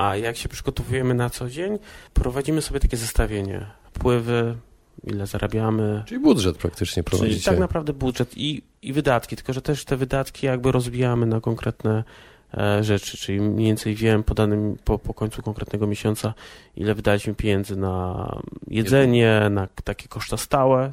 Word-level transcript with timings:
A 0.00 0.16
jak 0.16 0.36
się 0.36 0.48
przygotowujemy 0.48 1.14
na 1.14 1.30
co 1.30 1.50
dzień, 1.50 1.78
prowadzimy 2.14 2.62
sobie 2.62 2.80
takie 2.80 2.96
zestawienie. 2.96 3.66
Wpływy, 3.92 4.56
ile 5.04 5.26
zarabiamy. 5.26 6.02
Czyli 6.06 6.20
budżet 6.20 6.58
praktycznie 6.58 7.02
prowadzicie. 7.02 7.34
Czyli 7.34 7.44
tak 7.44 7.58
naprawdę 7.58 7.92
budżet 7.92 8.36
i, 8.36 8.62
i 8.82 8.92
wydatki, 8.92 9.36
tylko 9.36 9.52
że 9.52 9.62
też 9.62 9.84
te 9.84 9.96
wydatki 9.96 10.46
jakby 10.46 10.72
rozbijamy 10.72 11.26
na 11.26 11.40
konkretne 11.40 12.04
e, 12.54 12.84
rzeczy, 12.84 13.16
czyli 13.16 13.40
mniej 13.40 13.66
więcej 13.66 13.94
wiem 13.94 14.22
po, 14.22 14.34
danym, 14.34 14.76
po, 14.84 14.98
po 14.98 15.14
końcu 15.14 15.42
konkretnego 15.42 15.86
miesiąca, 15.86 16.34
ile 16.76 16.94
wydaliśmy 16.94 17.34
pieniędzy 17.34 17.76
na 17.76 18.26
jedzenie, 18.68 19.40
na 19.50 19.68
takie 19.84 20.08
koszta 20.08 20.36
stałe. 20.36 20.92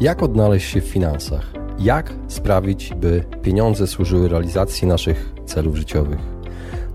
Jak 0.00 0.22
odnaleźć 0.22 0.70
się 0.70 0.80
w 0.80 0.88
finansach? 0.88 1.52
Jak 1.78 2.14
sprawić, 2.28 2.94
by 2.94 3.24
pieniądze 3.42 3.86
służyły 3.86 4.28
realizacji 4.28 4.88
naszych 4.88 5.32
celów 5.46 5.76
życiowych? 5.76 6.35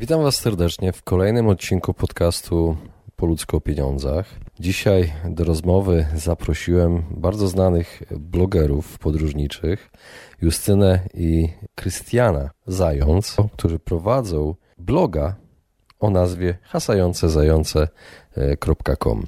Witam 0.00 0.22
Was 0.22 0.36
serdecznie 0.36 0.92
w 0.92 1.02
kolejnym 1.02 1.48
odcinku 1.48 1.94
podcastu 1.94 2.76
Po 3.16 3.26
o 3.26 3.60
pieniądzach. 3.60 4.26
Dzisiaj 4.60 5.12
do 5.24 5.44
rozmowy 5.44 6.06
zaprosiłem 6.14 7.02
bardzo 7.10 7.48
znanych 7.48 8.02
blogerów 8.10 8.98
podróżniczych, 8.98 9.90
Justynę 10.42 11.00
i 11.14 11.48
Krystiana 11.74 12.50
Zając, 12.66 13.36
którzy 13.52 13.78
prowadzą 13.78 14.54
bloga 14.78 15.36
o 16.00 16.10
nazwie 16.10 16.58
hasającezające.com. 16.62 19.26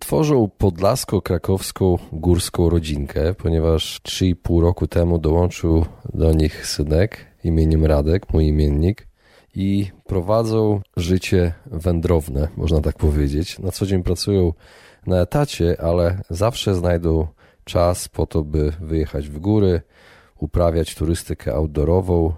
Tworzą 0.00 0.50
podlasko-krakowską 0.58 1.98
górską 2.12 2.70
rodzinkę, 2.70 3.34
ponieważ 3.34 4.00
3,5 4.02 4.60
roku 4.60 4.86
temu 4.86 5.18
dołączył 5.18 5.84
do 6.14 6.32
nich 6.32 6.66
synek 6.66 7.26
imieniem 7.44 7.86
Radek, 7.86 8.32
mój 8.32 8.46
imiennik, 8.46 9.11
i 9.54 9.90
prowadzą 10.04 10.80
życie 10.96 11.52
wędrowne, 11.66 12.48
można 12.56 12.80
tak 12.80 12.96
powiedzieć. 12.96 13.58
Na 13.58 13.70
co 13.70 13.86
dzień 13.86 14.02
pracują 14.02 14.52
na 15.06 15.20
etacie, 15.20 15.80
ale 15.80 16.18
zawsze 16.30 16.74
znajdą 16.74 17.26
czas 17.64 18.08
po 18.08 18.26
to, 18.26 18.42
by 18.42 18.72
wyjechać 18.80 19.28
w 19.28 19.38
góry, 19.38 19.80
uprawiać 20.38 20.94
turystykę 20.94 21.54
outdoorową. 21.54 22.32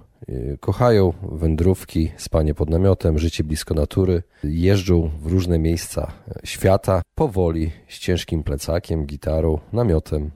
Kochają 0.60 1.12
wędrówki, 1.22 2.12
spanie 2.16 2.54
pod 2.54 2.70
namiotem, 2.70 3.18
życie 3.18 3.44
blisko 3.44 3.74
natury. 3.74 4.22
Jeżdżą 4.44 5.10
w 5.22 5.26
różne 5.26 5.58
miejsca 5.58 6.12
świata 6.44 7.02
powoli, 7.14 7.70
z 7.88 7.98
ciężkim 7.98 8.42
plecakiem, 8.42 9.06
gitarą, 9.06 9.58
namiotem. 9.72 10.30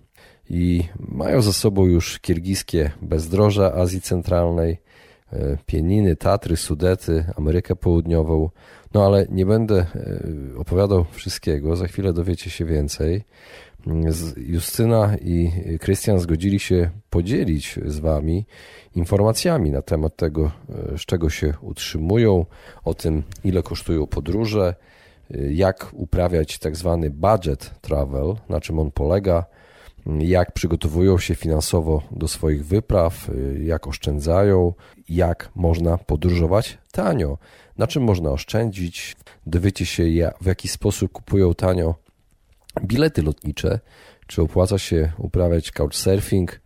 I 0.51 0.85
mają 0.99 1.43
za 1.43 1.53
sobą 1.53 1.87
już 1.87 2.19
kirgijskie 2.19 2.91
bezdroża 3.03 3.75
Azji 3.75 4.01
Centralnej, 4.01 4.79
Pieniny, 5.67 6.17
Tatry, 6.17 6.57
Sudety, 6.57 7.25
Amerykę 7.37 7.77
Południową. 7.77 8.51
No 8.95 9.07
ale 9.07 9.27
nie 9.31 9.47
będę 9.47 9.87
opowiadał 10.59 11.05
wszystkiego, 11.11 11.77
za 11.77 11.87
chwilę 11.87 12.13
dowiecie 12.13 12.51
się 12.51 12.65
więcej. 12.65 13.25
Justyna 14.37 15.17
i 15.17 15.51
Krystian 15.81 16.19
zgodzili 16.19 16.59
się 16.59 16.91
podzielić 17.11 17.79
z 17.87 17.99
Wami 17.99 18.47
informacjami 18.95 19.71
na 19.71 19.83
temat 19.83 20.17
tego, 20.17 20.51
z 20.97 21.01
czego 21.01 21.31
się 21.31 21.55
utrzymują, 21.61 22.47
o 22.85 22.95
tym, 22.95 23.23
ile 23.45 23.63
kosztują 23.63 24.07
podróże, 24.07 24.75
jak 25.51 25.91
uprawiać 25.93 26.59
tak 26.59 26.77
zwany 26.77 27.11
budget 27.11 27.81
travel, 27.81 28.35
na 28.49 28.61
czym 28.61 28.79
on 28.79 28.91
polega, 28.91 29.45
jak 30.07 30.53
przygotowują 30.53 31.19
się 31.19 31.35
finansowo 31.35 32.03
do 32.11 32.29
swoich 32.29 32.67
wypraw, 32.67 33.31
jak 33.65 33.87
oszczędzają, 33.87 34.73
jak 35.09 35.51
można 35.55 35.99
podróżować 35.99 36.79
tanio, 36.93 37.39
na 37.79 37.87
czym 37.87 38.03
można 38.03 38.31
oszczędzić. 38.31 39.17
Dowiecie 39.47 39.87
się, 39.87 40.05
w 40.41 40.47
jaki 40.47 40.69
sposób 40.69 41.13
kupują 41.13 41.55
tanio 41.55 41.95
bilety 42.83 43.23
lotnicze, 43.23 43.81
czy 44.27 44.43
opłaca 44.43 44.79
się 44.79 45.13
uprawiać 45.19 45.71
couchsurfing, 45.71 46.61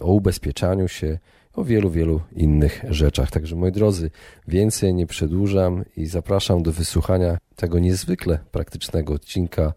o 0.00 0.12
ubezpieczaniu 0.12 0.88
się, 0.88 1.18
o 1.52 1.64
wielu, 1.64 1.90
wielu 1.90 2.20
innych 2.32 2.84
rzeczach. 2.88 3.30
Także 3.30 3.56
moi 3.56 3.72
drodzy, 3.72 4.10
więcej 4.48 4.94
nie 4.94 5.06
przedłużam 5.06 5.84
i 5.96 6.06
zapraszam 6.06 6.62
do 6.62 6.72
wysłuchania 6.72 7.38
tego 7.56 7.78
niezwykle 7.78 8.38
praktycznego 8.50 9.14
odcinka 9.14 9.72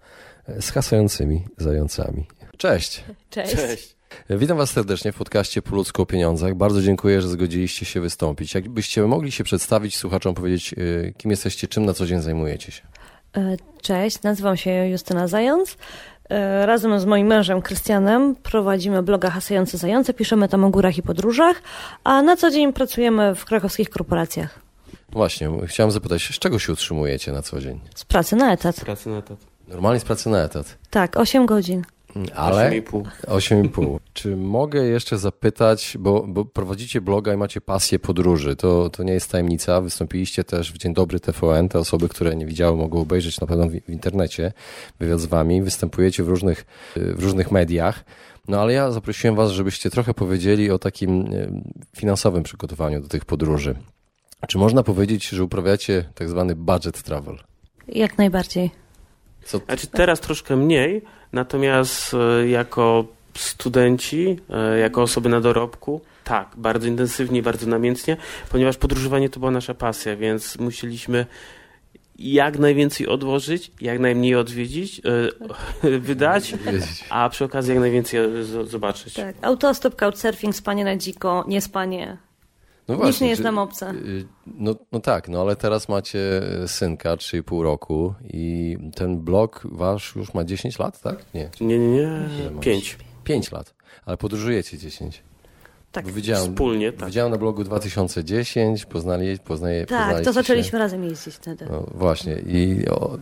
z 0.60 0.72
hasającymi 0.72 1.46
zającami. 1.58 2.28
Cześć. 2.58 3.04
Cześć. 3.30 3.56
Cześć. 3.56 3.96
Witam 4.30 4.58
Was 4.58 4.70
serdecznie 4.70 5.12
w 5.12 5.16
podcaście 5.16 5.62
Po 5.62 5.76
ludzku 5.76 6.02
o 6.02 6.06
pieniądzach. 6.06 6.56
Bardzo 6.56 6.82
dziękuję, 6.82 7.22
że 7.22 7.28
zgodziliście 7.28 7.86
się 7.86 8.02
wystąpić. 8.02 8.56
Jakbyście 8.56 9.02
mogli 9.08 9.32
się 9.32 9.44
przedstawić 9.44 9.98
słuchaczom, 9.98 10.36
powiedzieć, 10.36 10.76
kim 11.18 11.32
jesteście, 11.32 11.68
czym 11.68 11.86
na 11.86 11.94
co 11.94 12.06
dzień 12.06 12.22
zajmujecie 12.22 12.72
się. 12.72 12.82
Cześć, 13.82 14.22
nazywam 14.22 14.58
się 14.58 14.72
Justyna 14.72 15.28
Zając. 15.28 15.78
Razem 16.66 17.00
z 17.00 17.06
moim 17.06 17.28
mężem 17.28 17.62
Krystianem 17.62 18.36
prowadzimy 18.36 19.04
bloga 19.04 19.30
Hasające 19.30 19.78
Zające, 19.78 20.14
piszemy 20.14 20.50
tam 20.50 20.64
o 20.64 20.70
górach 20.70 20.98
i 20.98 21.02
podróżach, 21.02 21.62
a 22.04 22.22
na 22.22 22.36
co 22.36 22.52
dzień 22.52 22.74
pracujemy 22.74 23.36
w 23.36 23.46
krakowskich 23.46 23.90
korporacjach. 23.90 24.60
Właśnie, 25.10 25.50
chciałem 25.68 25.92
zapytać, 25.92 26.24
z 26.24 26.40
czego 26.40 26.60
się 26.60 26.74
utrzymujecie 26.74 27.32
na 27.32 27.42
co 27.42 27.62
dzień? 27.62 27.80
Z 27.96 28.06
pracy 28.06 28.36
na 28.36 28.54
etat. 28.54 28.76
Z 28.76 28.80
pracy 28.80 29.10
na 29.10 29.18
etat. 29.18 29.38
Normalnie 29.68 30.00
z 30.00 30.04
pracy 30.04 30.30
na 30.30 30.44
etat? 30.44 30.78
Tak, 30.90 31.18
8 31.18 31.46
godzin. 31.46 31.84
Ale 32.36 32.70
8,5. 32.70 33.04
8,5. 33.28 34.00
Czy 34.14 34.36
mogę 34.38 34.84
jeszcze 34.84 35.18
zapytać, 35.18 35.98
bo, 36.00 36.26
bo, 36.28 36.46
prowadzicie 36.46 37.02
bloga 37.02 37.34
i 37.34 37.38
macie 37.38 37.62
pasję 37.62 38.00
podróży, 38.00 38.56
to, 38.56 38.90
to 38.90 39.04
nie 39.04 39.14
jest 39.14 39.32
tajemnica. 39.32 39.82
Wystąpiliście 39.82 40.44
też 40.44 40.74
w 40.74 40.78
Dzień 40.78 40.94
Dobry 40.94 41.20
TVN. 41.20 41.70
Te 41.70 41.80
osoby, 41.80 42.10
które 42.10 42.36
nie 42.36 42.46
widziały, 42.46 42.78
mogą 42.78 43.02
obejrzeć 43.02 43.42
na 43.42 43.48
pewno 43.48 43.68
w, 43.68 43.72
w 43.72 43.90
internecie 43.90 44.54
wywiad 45.00 45.20
z 45.20 45.26
wami. 45.26 45.62
Występujecie 45.62 46.24
w 46.24 46.28
różnych, 46.28 46.66
w 46.96 47.24
różnych 47.24 47.52
mediach. 47.52 48.06
No 48.48 48.62
ale 48.62 48.74
ja 48.74 48.92
zaprosiłem 48.92 49.36
was, 49.36 49.52
żebyście 49.52 49.90
trochę 49.90 50.14
powiedzieli 50.14 50.72
o 50.72 50.80
takim 50.80 51.30
finansowym 51.96 52.44
przygotowaniu 52.44 53.02
do 53.02 53.08
tych 53.08 53.26
podróży. 53.26 53.76
Czy 54.48 54.58
można 54.58 54.84
powiedzieć, 54.84 55.30
że 55.30 55.44
uprawiacie 55.44 56.06
tak 56.16 56.30
zwany 56.30 56.56
budget 56.56 57.04
travel? 57.04 57.38
Jak 57.88 58.18
najbardziej. 58.18 58.72
Co? 59.46 59.58
Znaczy 59.58 59.88
teraz 59.88 60.20
troszkę 60.20 60.56
mniej, 60.56 61.02
natomiast 61.34 62.16
jako 62.48 63.06
studenci, 63.38 64.40
jako 64.82 65.02
osoby 65.02 65.30
na 65.30 65.42
dorobku, 65.42 66.02
tak, 66.24 66.50
bardzo 66.58 66.88
intensywnie, 66.88 67.44
bardzo 67.44 67.68
namiętnie, 67.68 68.18
ponieważ 68.50 68.78
podróżowanie 68.78 69.30
to 69.30 69.40
była 69.40 69.52
nasza 69.52 69.74
pasja, 69.74 70.16
więc 70.16 70.60
musieliśmy 70.60 71.26
jak 72.16 72.60
najwięcej 72.60 73.08
odłożyć, 73.08 73.72
jak 73.82 74.00
najmniej 74.00 74.36
odwiedzić, 74.36 75.02
wydać, 76.00 76.54
a 77.10 77.30
przy 77.30 77.46
okazji 77.46 77.70
jak 77.70 77.80
najwięcej 77.80 78.20
zobaczyć. 78.64 79.14
Tak, 79.14 79.36
autostop, 79.42 79.96
couchsurfing, 79.96 80.56
spanie 80.56 80.84
na 80.84 80.96
dziko, 80.98 81.46
nie 81.48 81.62
spanie. 81.62 82.18
No 82.88 82.96
właśnie, 82.96 83.12
Nic 83.12 83.22
nie 83.22 83.30
jest 83.30 83.42
nam 83.42 83.58
obce. 83.58 83.94
No, 84.48 84.76
no 84.92 85.00
tak, 85.00 85.30
no 85.30 85.42
ale 85.42 85.56
teraz 85.56 85.90
macie 85.90 86.42
synka 86.68 87.16
3,5 87.16 87.62
roku 87.64 88.14
i 88.24 88.78
ten 88.96 89.22
blog 89.22 89.62
wasz 89.72 90.16
już 90.16 90.34
ma 90.34 90.44
10 90.44 90.80
lat, 90.80 91.02
tak? 91.02 91.26
Nie, 91.34 91.50
nie, 91.62 91.80
nie, 91.80 91.88
nie. 91.90 92.60
5. 92.60 92.98
5 93.24 93.52
lat, 93.52 93.74
ale 94.06 94.18
podróżujecie 94.18 94.78
10. 94.78 95.24
Tak, 95.92 96.12
widziałem, 96.12 96.52
wspólnie. 96.52 96.92
Tak. 96.92 97.08
Widziałem 97.08 97.32
na 97.32 97.38
blogu 97.38 97.64
2010, 97.64 98.86
poznali, 98.86 99.40
poznaje, 99.40 99.86
Tak, 99.86 100.24
to 100.24 100.34
zaczęliśmy 100.34 100.72
się. 100.72 100.78
razem 100.78 101.04
jeździć 101.04 101.36
wtedy. 101.36 101.66
No, 101.72 101.88
właśnie 101.94 102.34
i 102.40 102.88
o, 102.90 103.18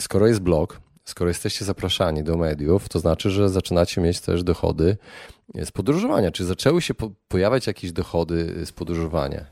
skoro 0.00 0.26
jest 0.26 0.40
blog, 0.40 0.80
skoro 1.04 1.28
jesteście 1.30 1.64
zapraszani 1.64 2.24
do 2.24 2.36
mediów, 2.36 2.88
to 2.88 2.98
znaczy, 2.98 3.30
że 3.30 3.48
zaczynacie 3.48 4.00
mieć 4.00 4.20
też 4.20 4.42
dochody 4.42 4.96
z 5.54 5.70
podróżowania. 5.70 6.30
Czy 6.30 6.44
zaczęły 6.44 6.82
się 6.82 6.94
po 6.94 7.10
pojawiać 7.28 7.66
jakieś 7.66 7.92
dochody 7.92 8.66
z 8.66 8.72
podróżowania? 8.72 9.44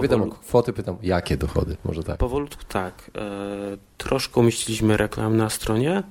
Pytam 0.00 0.22
o 0.22 0.26
kwoty, 0.26 0.72
pytam 0.72 0.96
jakie 1.02 1.36
dochody, 1.36 1.76
może 1.84 2.02
tak. 2.02 2.16
Powolutku 2.18 2.64
tak. 2.68 3.10
E, 3.18 3.20
troszkę 3.98 4.40
umieściliśmy 4.40 4.96
reklam 4.96 5.36
na 5.36 5.50
stronie, 5.50 6.02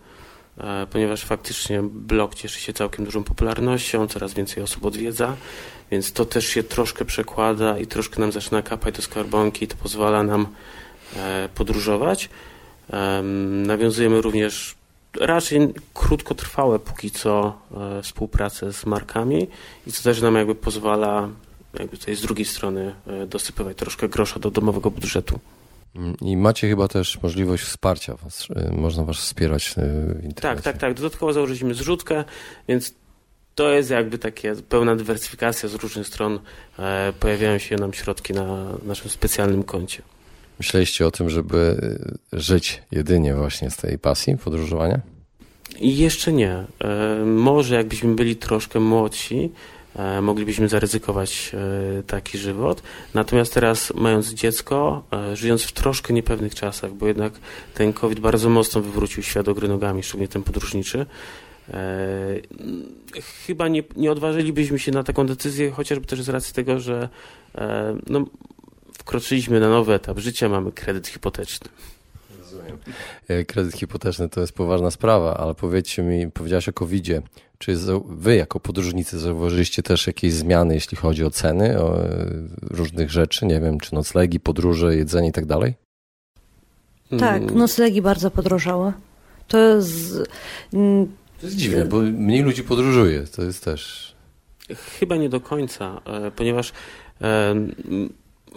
ponieważ 0.91 1.25
faktycznie 1.25 1.83
blog 1.83 2.35
cieszy 2.35 2.59
się 2.59 2.73
całkiem 2.73 3.05
dużą 3.05 3.23
popularnością, 3.23 4.07
coraz 4.07 4.33
więcej 4.33 4.63
osób 4.63 4.85
odwiedza, 4.85 5.35
więc 5.91 6.13
to 6.13 6.25
też 6.25 6.47
się 6.47 6.63
troszkę 6.63 7.05
przekłada 7.05 7.77
i 7.77 7.87
troszkę 7.87 8.21
nam 8.21 8.31
zaczyna 8.31 8.61
kapać 8.61 8.95
do 8.95 9.01
skarbonki, 9.01 9.67
to 9.67 9.75
pozwala 9.75 10.23
nam 10.23 10.47
e, 11.15 11.49
podróżować. 11.55 12.29
Nawiązujemy 13.49 14.21
również 14.21 14.75
raczej 15.19 15.73
krótkotrwałe 15.93 16.79
póki 16.79 17.11
co 17.11 17.57
e, 17.77 18.01
współpracę 18.03 18.73
z 18.73 18.85
markami 18.85 19.47
i 19.87 19.91
co 19.91 20.03
też 20.03 20.21
nam 20.21 20.35
jakby 20.35 20.55
pozwala 20.55 21.29
jakby 21.79 21.97
tutaj 21.97 22.15
z 22.15 22.21
drugiej 22.21 22.45
strony 22.45 22.95
e, 23.07 23.27
dosypywać 23.27 23.77
troszkę 23.77 24.09
grosza 24.09 24.39
do 24.39 24.51
domowego 24.51 24.91
budżetu. 24.91 25.39
I 26.21 26.37
macie 26.37 26.69
chyba 26.69 26.87
też 26.87 27.21
możliwość 27.21 27.63
wsparcia 27.63 28.15
was, 28.15 28.47
e, 28.55 28.71
można 28.71 29.03
was 29.03 29.17
wspierać 29.17 29.69
w 29.69 29.77
internecie. 30.23 30.41
Tak, 30.41 30.61
tak, 30.61 30.77
tak. 30.77 30.93
Dodatkowo 30.93 31.33
założyliśmy 31.33 31.73
zrzutkę, 31.73 32.23
więc 32.67 32.93
to 33.55 33.69
jest 33.69 33.89
jakby 33.89 34.17
takie 34.17 34.55
pełna 34.55 34.95
dywersyfikacja 34.95 35.69
z 35.69 35.73
różnych 35.73 36.07
stron. 36.07 36.39
Pojawiają 37.19 37.57
się 37.57 37.75
nam 37.75 37.93
środki 37.93 38.33
na 38.33 38.77
naszym 38.83 39.09
specjalnym 39.09 39.63
koncie. 39.63 40.01
Myśleliście 40.59 41.07
o 41.07 41.11
tym, 41.11 41.29
żeby 41.29 41.77
żyć 42.33 42.81
jedynie 42.91 43.35
właśnie 43.35 43.71
z 43.71 43.77
tej 43.77 43.99
pasji 43.99 44.37
podróżowania? 44.37 45.01
Jeszcze 45.79 46.31
nie. 46.31 46.51
E, 46.51 46.65
może 47.25 47.75
jakbyśmy 47.75 48.15
byli 48.15 48.35
troszkę 48.35 48.79
młodsi, 48.79 49.35
e, 49.45 49.49
moglibyśmy 50.21 50.69
zaryzykować 50.69 51.51
e, 51.53 52.03
taki 52.03 52.37
żywot. 52.37 52.83
Natomiast 53.13 53.53
teraz, 53.53 53.93
mając 53.95 54.33
dziecko, 54.33 55.03
żyjąc 55.33 55.63
w 55.63 55.71
troszkę 55.71 56.13
niepewnych 56.13 56.55
czasach, 56.55 56.93
bo 56.93 57.07
jednak 57.07 57.33
ten 57.73 57.93
COVID 57.93 58.19
bardzo 58.19 58.49
mocno 58.49 58.81
wywrócił 58.81 59.23
świat 59.23 59.45
do 59.45 59.53
gry 59.53 59.67
nogami, 59.67 60.03
szczególnie 60.03 60.27
ten 60.27 60.43
podróżniczy, 60.43 61.05
chyba 63.47 63.67
nie, 63.67 63.83
nie 63.95 64.11
odważylibyśmy 64.11 64.79
się 64.79 64.91
na 64.91 65.03
taką 65.03 65.27
decyzję, 65.27 65.71
chociażby 65.71 66.05
też 66.05 66.21
z 66.21 66.29
racji 66.29 66.53
tego, 66.53 66.79
że 66.79 67.09
no, 68.07 68.25
wkroczyliśmy 68.93 69.59
na 69.59 69.69
nowy 69.69 69.93
etap 69.93 70.19
życia, 70.19 70.49
mamy 70.49 70.71
kredyt 70.71 71.07
hipoteczny. 71.07 71.69
Rozumiem. 72.51 72.77
E, 73.27 73.45
kredyt 73.45 73.75
hipoteczny 73.75 74.29
to 74.29 74.41
jest 74.41 74.53
poważna 74.53 74.91
sprawa, 74.91 75.37
ale 75.37 75.55
powiedzcie 75.55 76.03
mi, 76.03 76.31
powiedziałeś 76.31 76.69
o 76.69 76.73
COVID-zie. 76.73 77.21
Czy 77.57 77.75
wy 78.09 78.35
jako 78.35 78.59
podróżnicy 78.59 79.19
zauważyliście 79.19 79.83
też 79.83 80.07
jakieś 80.07 80.33
zmiany, 80.33 80.73
jeśli 80.73 80.97
chodzi 80.97 81.25
o 81.25 81.29
ceny 81.29 81.81
o 81.81 82.03
e, 82.03 82.25
różnych 82.61 83.11
rzeczy? 83.11 83.45
Nie 83.45 83.59
wiem, 83.59 83.79
czy 83.79 83.95
noclegi, 83.95 84.39
podróże, 84.39 84.95
jedzenie 84.95 85.29
i 85.29 85.31
tak 85.31 85.45
dalej? 85.45 85.73
Tak, 87.19 87.41
mm. 87.41 87.57
noclegi 87.57 88.01
bardzo 88.01 88.31
podrożały. 88.31 88.93
To 89.47 89.57
jest... 89.57 90.17
To 91.39 91.45
jest 91.45 91.55
dziwne, 91.55 91.85
bo 91.85 91.97
mniej 91.97 92.41
ludzi 92.41 92.63
podróżuje. 92.63 93.23
To 93.35 93.43
jest 93.43 93.65
też... 93.65 94.13
Chyba 94.99 95.15
nie 95.15 95.29
do 95.29 95.41
końca, 95.41 96.01
e, 96.05 96.31
ponieważ 96.31 96.73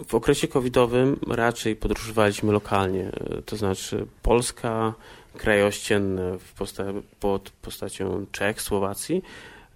w 0.07 0.15
okresie 0.15 0.47
covidowym 0.47 1.19
raczej 1.27 1.75
podróżowaliśmy 1.75 2.51
lokalnie, 2.51 3.11
to 3.45 3.55
znaczy 3.55 4.05
Polska, 4.21 4.93
kraje 5.37 5.65
ościenne 5.65 6.37
posta 6.57 6.83
pod 7.19 7.49
postacią 7.49 8.25
Czech, 8.31 8.61
Słowacji 8.61 9.23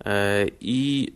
e, 0.06 0.46
i 0.62 1.14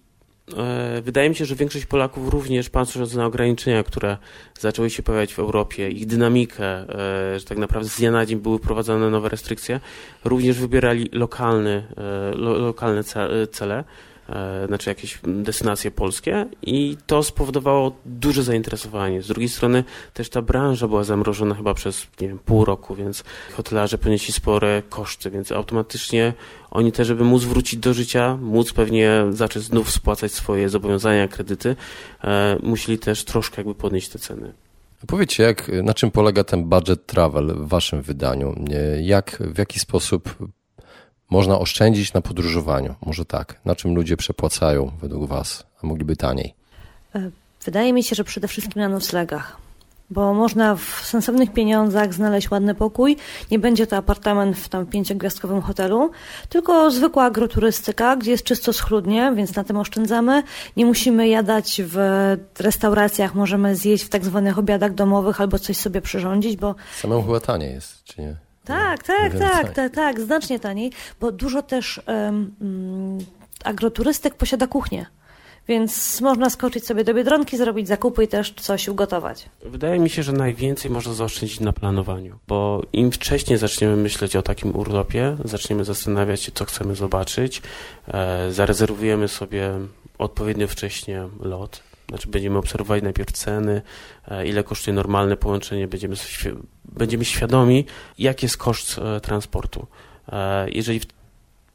e, 0.58 1.02
Wydaje 1.02 1.30
mi 1.30 1.36
się, 1.36 1.46
że 1.46 1.56
większość 1.56 1.86
Polaków 1.86 2.30
również, 2.30 2.70
patrząc 2.70 3.16
na 3.16 3.26
ograniczenia, 3.26 3.84
które 3.84 4.18
zaczęły 4.60 4.90
się 4.90 5.04
pojawiać 5.04 5.34
w 5.34 5.40
Europie, 5.40 5.90
ich 5.90 6.06
dynamikę, 6.06 6.66
e, 6.66 7.40
że 7.40 7.46
tak 7.46 7.58
naprawdę 7.58 7.90
z 7.90 7.98
dnia 7.98 8.12
na 8.12 8.26
dzień 8.26 8.40
były 8.40 8.58
wprowadzane 8.58 9.10
nowe 9.10 9.30
restrykcje, 9.30 9.80
również 10.24 10.60
wybierali 10.60 11.10
lokalny, 11.12 11.84
lo, 12.36 12.60
lokalne 12.60 13.04
cele. 13.52 13.84
E, 14.30 14.68
znaczy 14.68 14.90
jakieś 14.90 15.20
destynacje 15.24 15.92
polskie 15.92 16.46
i 16.62 16.98
to 17.08 17.24
spowodowało 17.24 17.96
duże 18.06 18.44
zainteresowanie. 18.44 19.22
Z 19.22 19.28
drugiej 19.28 19.50
strony 19.50 19.84
też 20.14 20.30
ta 20.30 20.42
branża 20.42 20.88
była 20.88 21.04
zamrożona 21.04 21.56
chyba 21.56 21.74
przez 21.74 22.08
nie 22.22 22.28
wiem, 22.28 22.40
pół 22.40 22.66
roku, 22.66 22.96
więc 22.96 23.24
hotelarze 23.54 23.98
ponieśli 23.98 24.34
spore 24.34 24.84
koszty, 24.90 25.32
więc 25.32 25.52
automatycznie 25.52 26.34
oni 26.72 26.92
też, 26.92 27.08
żeby 27.08 27.24
móc 27.24 27.44
wrócić 27.44 27.80
do 27.80 27.94
życia, 27.94 28.38
móc 28.42 28.74
pewnie 28.74 29.26
zacząć 29.30 29.66
znów 29.66 29.92
spłacać 29.92 30.32
swoje 30.32 30.70
zobowiązania, 30.70 31.28
kredyty, 31.28 31.76
e, 32.24 32.58
musieli 32.64 33.00
też 33.00 33.24
troszkę 33.24 33.58
jakby 33.58 33.76
podnieść 33.76 34.10
te 34.10 34.20
ceny. 34.20 34.54
Powiedzcie, 35.08 35.44
jak, 35.44 35.72
na 35.84 35.94
czym 35.94 36.12
polega 36.12 36.44
ten 36.44 36.64
budget 36.64 37.06
travel 37.06 37.48
w 37.48 37.68
waszym 37.68 38.02
wydaniu? 38.02 38.56
Jak, 39.02 39.38
w 39.40 39.58
jaki 39.58 39.80
sposób 39.80 40.36
można 41.32 41.60
oszczędzić 41.60 42.14
na 42.14 42.22
podróżowaniu? 42.22 42.96
Może 43.06 43.26
tak. 43.26 43.60
Na 43.66 43.76
czym 43.76 43.96
ludzie 43.96 44.18
przepłacają 44.18 44.92
według 45.02 45.30
Was, 45.30 45.64
a 45.84 45.88
mogliby 45.88 46.16
taniej? 46.16 46.54
E, 47.16 47.30
wydaje 47.66 47.94
mi 47.94 48.04
się, 48.04 48.16
że 48.16 48.24
przede 48.24 48.48
wszystkim 48.48 48.82
na 48.82 48.90
noclegach. 48.90 49.58
Bo 50.10 50.34
można 50.34 50.76
w 50.76 51.02
sensownych 51.04 51.54
pieniądzach 51.54 52.14
znaleźć 52.14 52.52
ładny 52.52 52.76
pokój. 52.76 53.18
Nie 53.52 53.60
będzie 53.60 53.88
to 53.88 53.98
apartament 53.98 54.58
w 54.58 54.70
tam 54.70 54.86
pięciogwiazdkowym 54.86 55.62
hotelu, 55.62 56.12
tylko 56.50 56.92
zwykła 56.92 57.24
agroturystyka, 57.24 58.16
gdzie 58.16 58.32
jest 58.32 58.44
czysto 58.44 58.74
schludnie, 58.74 59.34
więc 59.36 59.56
na 59.56 59.64
tym 59.64 59.78
oszczędzamy. 59.78 60.44
Nie 60.78 60.86
musimy 60.86 61.28
jadać 61.28 61.82
w 61.86 61.98
restauracjach, 62.60 63.36
możemy 63.36 63.76
zjeść 63.76 64.04
w 64.04 64.10
tak 64.10 64.26
zwanych 64.26 64.58
obiadach 64.58 64.94
domowych 64.94 65.42
albo 65.42 65.60
coś 65.60 65.78
sobie 65.78 66.02
przyrządzić, 66.02 66.58
bo... 66.58 66.76
Samemu 67.02 67.24
chyba 67.24 67.40
taniej 67.40 67.74
jest, 67.74 68.04
czy 68.04 68.22
nie? 68.22 68.51
Tak, 68.72 69.04
tak, 69.04 69.34
tak, 69.40 69.74
tak, 69.74 69.96
tak, 69.96 70.22
znacznie 70.22 70.60
taniej, 70.60 70.92
bo 71.20 71.32
dużo 71.32 71.62
też 71.62 72.02
um, 72.08 72.56
agroturystyk 73.64 74.36
posiada 74.36 74.68
kuchnię. 74.68 75.06
Więc 75.68 76.22
można 76.22 76.50
skoczyć 76.50 76.86
sobie 76.86 77.04
do 77.04 77.14
Biedronki, 77.14 77.58
zrobić 77.58 77.88
zakupy 77.88 78.24
i 78.24 78.28
też 78.28 78.54
coś 78.54 78.88
ugotować. 78.88 79.46
Wydaje 79.66 80.00
mi 80.00 80.10
się, 80.10 80.24
że 80.24 80.32
najwięcej 80.32 80.92
można 80.92 81.14
zaoszczędzić 81.14 81.60
na 81.60 81.74
planowaniu, 81.74 82.36
bo 82.48 82.82
im 82.94 83.12
wcześniej 83.12 83.58
zaczniemy 83.58 83.96
myśleć 83.96 84.36
o 84.36 84.42
takim 84.42 84.76
urlopie, 84.76 85.38
zaczniemy 85.46 85.86
zastanawiać 85.86 86.42
się, 86.42 86.52
co 86.52 86.66
chcemy 86.66 86.96
zobaczyć, 86.96 87.62
e, 88.08 88.52
zarezerwujemy 88.52 89.28
sobie 89.28 89.72
odpowiednio 90.18 90.68
wcześnie 90.68 91.28
lot, 91.40 91.84
znaczy 92.12 92.28
będziemy 92.28 92.58
obserwować 92.58 93.04
najpierw 93.04 93.32
ceny, 93.32 93.82
e, 94.28 94.48
ile 94.48 94.64
kosztuje 94.64 94.96
normalne 94.96 95.38
połączenie, 95.38 95.88
będziemy, 95.88 96.16
będziemy 96.86 97.26
świadomi, 97.26 97.86
jaki 98.18 98.46
jest 98.46 98.58
koszt 98.58 99.00
e, 99.00 99.22
transportu. 99.22 99.88
E, 100.32 100.70
jeżeli 100.70 101.02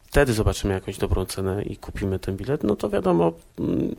wtedy 0.06 0.32
zobaczymy 0.32 0.74
jakąś 0.74 0.98
dobrą 0.98 1.24
cenę 1.24 1.62
i 1.62 1.76
kupimy 1.76 2.18
ten 2.18 2.36
bilet, 2.36 2.64
no 2.64 2.76
to 2.76 2.90
wiadomo, 2.90 3.32
mm, 3.58 3.94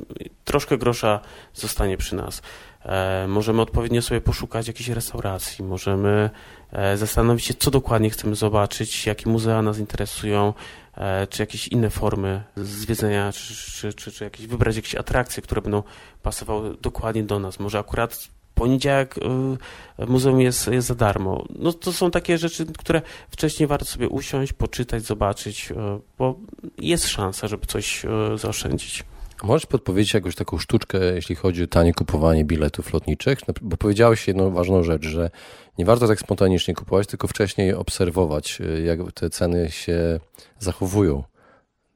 troszkę 0.45 0.77
grosza 0.77 1.19
zostanie 1.53 1.97
przy 1.97 2.15
nas. 2.15 2.41
Możemy 3.27 3.61
odpowiednio 3.61 4.01
sobie 4.01 4.21
poszukać 4.21 4.67
jakiejś 4.67 4.89
restauracji, 4.89 5.65
możemy 5.65 6.29
zastanowić 6.95 7.45
się, 7.45 7.53
co 7.53 7.71
dokładnie 7.71 8.09
chcemy 8.09 8.35
zobaczyć, 8.35 9.05
jakie 9.05 9.29
muzea 9.29 9.61
nas 9.61 9.79
interesują, 9.79 10.53
czy 11.29 11.41
jakieś 11.41 11.67
inne 11.67 11.89
formy 11.89 12.43
zwiedzenia, 12.55 13.31
czy, 13.31 13.55
czy, 13.55 13.93
czy, 13.93 14.11
czy 14.11 14.23
jakieś, 14.23 14.47
wybrać 14.47 14.75
jakieś 14.75 14.95
atrakcje, 14.95 15.43
które 15.43 15.61
będą 15.61 15.83
pasowały 16.23 16.77
dokładnie 16.81 17.23
do 17.23 17.39
nas. 17.39 17.59
Może 17.59 17.79
akurat 17.79 18.29
poniedziałek 18.57 19.15
y, 19.17 20.05
muzeum 20.07 20.41
jest, 20.41 20.67
jest 20.67 20.87
za 20.87 20.95
darmo. 20.95 21.45
No 21.59 21.73
to 21.73 21.93
są 21.93 22.11
takie 22.11 22.37
rzeczy, 22.37 22.65
które 22.65 23.01
wcześniej 23.29 23.67
warto 23.67 23.85
sobie 23.85 24.09
usiąść, 24.09 24.53
poczytać, 24.53 25.03
zobaczyć, 25.03 25.71
y, 25.71 25.75
bo 26.17 26.35
jest 26.77 27.07
szansa, 27.07 27.47
żeby 27.47 27.65
coś 27.65 28.05
y, 28.05 28.37
zaoszczędzić. 28.37 29.03
Możesz 29.43 29.65
podpowiedzieć 29.65 30.13
jakąś 30.13 30.35
taką 30.35 30.57
sztuczkę, 30.57 30.97
jeśli 31.15 31.35
chodzi 31.35 31.63
o 31.63 31.67
tanie 31.67 31.93
kupowanie 31.93 32.45
biletów 32.45 32.93
lotniczych? 32.93 33.47
No, 33.47 33.53
bo 33.61 33.77
powiedziałeś 33.77 34.27
jedną 34.27 34.51
ważną 34.51 34.83
rzecz, 34.83 35.05
że 35.05 35.29
nie 35.77 35.85
warto 35.85 36.07
tak 36.07 36.19
spontanicznie 36.19 36.73
kupować, 36.73 37.07
tylko 37.07 37.27
wcześniej 37.27 37.73
obserwować, 37.73 38.59
jak 38.85 38.99
te 39.13 39.29
ceny 39.29 39.71
się 39.71 40.19
zachowują 40.59 41.23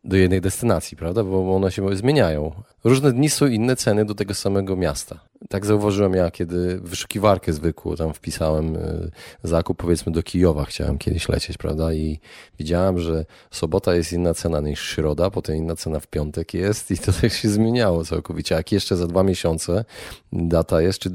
do 0.04 0.18
jednej 0.18 0.42
destynacji, 0.42 0.98
prawda? 0.98 1.24
Bo 1.24 1.56
one 1.56 1.72
się 1.72 1.96
zmieniają. 1.96 2.52
Różne 2.84 3.14
dni 3.14 3.30
są 3.30 3.48
inne 3.48 3.76
ceny 3.76 4.06
do 4.06 4.16
tego 4.16 4.34
samego 4.34 4.76
miasta. 4.76 5.31
Tak 5.52 5.66
zauważyłem 5.66 6.14
ja, 6.14 6.32
kiedy 6.32 6.80
wyszukiwarkę 6.84 7.54
zwykłą 7.54 7.96
tam 7.96 8.14
wpisałem 8.14 8.76
y, 8.76 9.12
zakup, 9.44 9.78
powiedzmy 9.78 10.12
do 10.12 10.24
Kijowa 10.24 10.66
chciałem 10.66 10.98
kiedyś 10.98 11.30
lecieć, 11.30 11.58
prawda? 11.58 11.94
I 11.94 12.20
widziałem, 12.60 13.00
że 13.00 13.26
sobota 13.52 13.96
jest 13.96 14.14
inna 14.14 14.34
cena 14.34 14.60
niż 14.60 14.82
środa, 14.82 15.30
potem 15.30 15.56
inna 15.56 15.76
cena 15.76 16.00
w 16.00 16.08
piątek 16.08 16.54
jest 16.54 16.92
i 16.92 16.98
to 16.98 17.14
tak 17.22 17.34
się 17.34 17.50
zmieniało 17.50 18.06
całkowicie. 18.06 18.56
Jak 18.56 18.72
jeszcze 18.72 18.96
za 18.96 19.08
dwa 19.08 19.24
miesiące 19.24 19.86
data 20.34 20.82
jest, 20.82 21.00
czy 21.00 21.10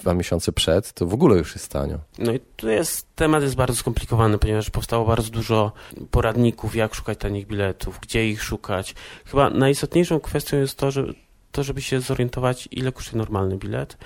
dwa 0.00 0.14
miesiące 0.14 0.52
przed, 0.52 0.92
to 0.92 1.06
w 1.06 1.14
ogóle 1.14 1.36
już 1.36 1.54
jest 1.54 1.68
tanio. 1.68 1.98
No 2.18 2.32
i 2.32 2.40
tu 2.56 2.68
jest, 2.68 3.06
temat 3.16 3.42
jest 3.42 3.54
bardzo 3.54 3.76
skomplikowany, 3.76 4.38
ponieważ 4.38 4.70
powstało 4.70 5.06
bardzo 5.06 5.30
dużo 5.30 5.72
poradników, 6.10 6.76
jak 6.76 6.94
szukać 6.94 7.18
tanich 7.18 7.46
biletów, 7.46 7.98
gdzie 8.02 8.28
ich 8.28 8.42
szukać. 8.42 8.94
Chyba 9.24 9.50
najistotniejszą 9.50 10.20
kwestią 10.20 10.56
jest 10.56 10.78
to, 10.78 10.90
że 10.90 11.04
to, 11.52 11.62
żeby 11.62 11.82
się 11.82 12.00
zorientować, 12.00 12.68
ile 12.70 12.92
kosztuje 12.92 13.18
normalny 13.18 13.56
bilet. 13.56 13.96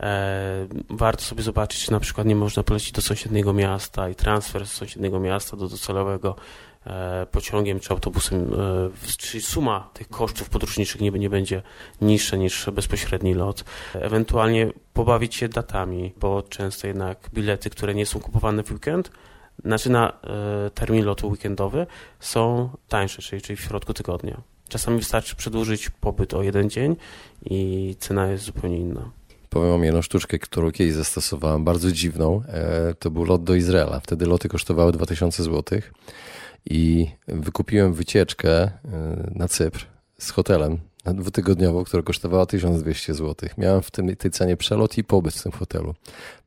E, 0.00 0.66
warto 0.90 1.22
sobie 1.22 1.42
zobaczyć, 1.42 1.84
czy 1.84 1.92
na 1.92 2.00
przykład 2.00 2.26
nie 2.26 2.36
można 2.36 2.62
polecić 2.62 2.92
do 2.92 3.02
sąsiedniego 3.02 3.52
miasta 3.52 4.08
i 4.08 4.14
transfer 4.14 4.66
z 4.66 4.72
sąsiedniego 4.72 5.20
miasta 5.20 5.56
do 5.56 5.68
docelowego 5.68 6.36
e, 6.86 7.26
pociągiem 7.26 7.80
czy 7.80 7.90
autobusem, 7.90 8.54
e, 8.54 9.16
czyli 9.18 9.42
suma 9.42 9.90
tych 9.94 10.08
kosztów 10.08 10.48
podróżniczych 10.48 11.00
nie, 11.00 11.10
nie 11.10 11.30
będzie 11.30 11.62
niższa 12.00 12.36
niż 12.36 12.70
bezpośredni 12.70 13.34
lot. 13.34 13.64
Ewentualnie 13.94 14.72
pobawić 14.92 15.34
się 15.34 15.48
datami, 15.48 16.12
bo 16.20 16.42
często 16.42 16.86
jednak 16.86 17.30
bilety, 17.34 17.70
które 17.70 17.94
nie 17.94 18.06
są 18.06 18.20
kupowane 18.20 18.62
w 18.62 18.72
weekend, 18.72 19.10
znaczy 19.64 19.90
na 19.90 20.12
termin 20.74 21.04
lotu 21.04 21.28
weekendowy 21.28 21.86
są 22.20 22.70
tańsze, 22.88 23.22
czyli, 23.22 23.42
czyli 23.42 23.56
w 23.56 23.60
środku 23.60 23.94
tygodnia. 23.94 24.55
Czasami 24.68 24.98
wystarczy 24.98 25.36
przedłużyć 25.36 25.90
pobyt 25.90 26.34
o 26.34 26.42
jeden 26.42 26.70
dzień 26.70 26.96
i 27.44 27.94
cena 27.98 28.30
jest 28.30 28.44
zupełnie 28.44 28.78
inna. 28.78 29.10
Powiem 29.50 29.70
wam 29.70 29.84
jedną 29.84 30.02
sztuczkę, 30.02 30.38
którą 30.38 30.72
kiedyś 30.72 30.94
zastosowałem, 30.94 31.64
bardzo 31.64 31.92
dziwną. 31.92 32.42
E, 32.48 32.94
to 32.94 33.10
był 33.10 33.24
lot 33.24 33.44
do 33.44 33.54
Izraela. 33.54 34.00
Wtedy 34.00 34.26
loty 34.26 34.48
kosztowały 34.48 34.92
2000 34.92 35.42
zł 35.42 35.80
i 36.70 37.06
wykupiłem 37.28 37.94
wycieczkę 37.94 38.48
e, 38.50 38.70
na 39.34 39.48
Cypr 39.48 39.86
z 40.18 40.30
hotelem 40.30 40.78
na 41.06 41.14
dwutygodniową, 41.14 41.84
która 41.84 42.02
kosztowała 42.02 42.46
1200 42.46 43.14
zł. 43.14 43.48
Miałem 43.58 43.82
w 43.82 43.90
tym, 43.90 44.16
tej 44.16 44.30
cenie 44.30 44.56
przelot 44.56 44.98
i 44.98 45.04
pobyt 45.04 45.34
w 45.34 45.42
tym 45.42 45.52
hotelu. 45.52 45.94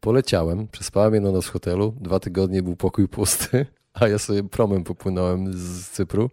Poleciałem, 0.01 0.67
przespałem 0.67 1.13
jedną 1.13 1.31
noc 1.31 1.45
w 1.45 1.49
hotelu, 1.49 1.93
dwa 2.01 2.19
tygodnie 2.19 2.63
był 2.63 2.75
pokój 2.75 3.07
pusty, 3.07 3.65
a 3.99 4.07
ja 4.07 4.19
sobie 4.19 4.43
promem 4.43 4.83
popłynąłem 4.83 5.53
z 5.53 5.89
Cypru 5.89 6.29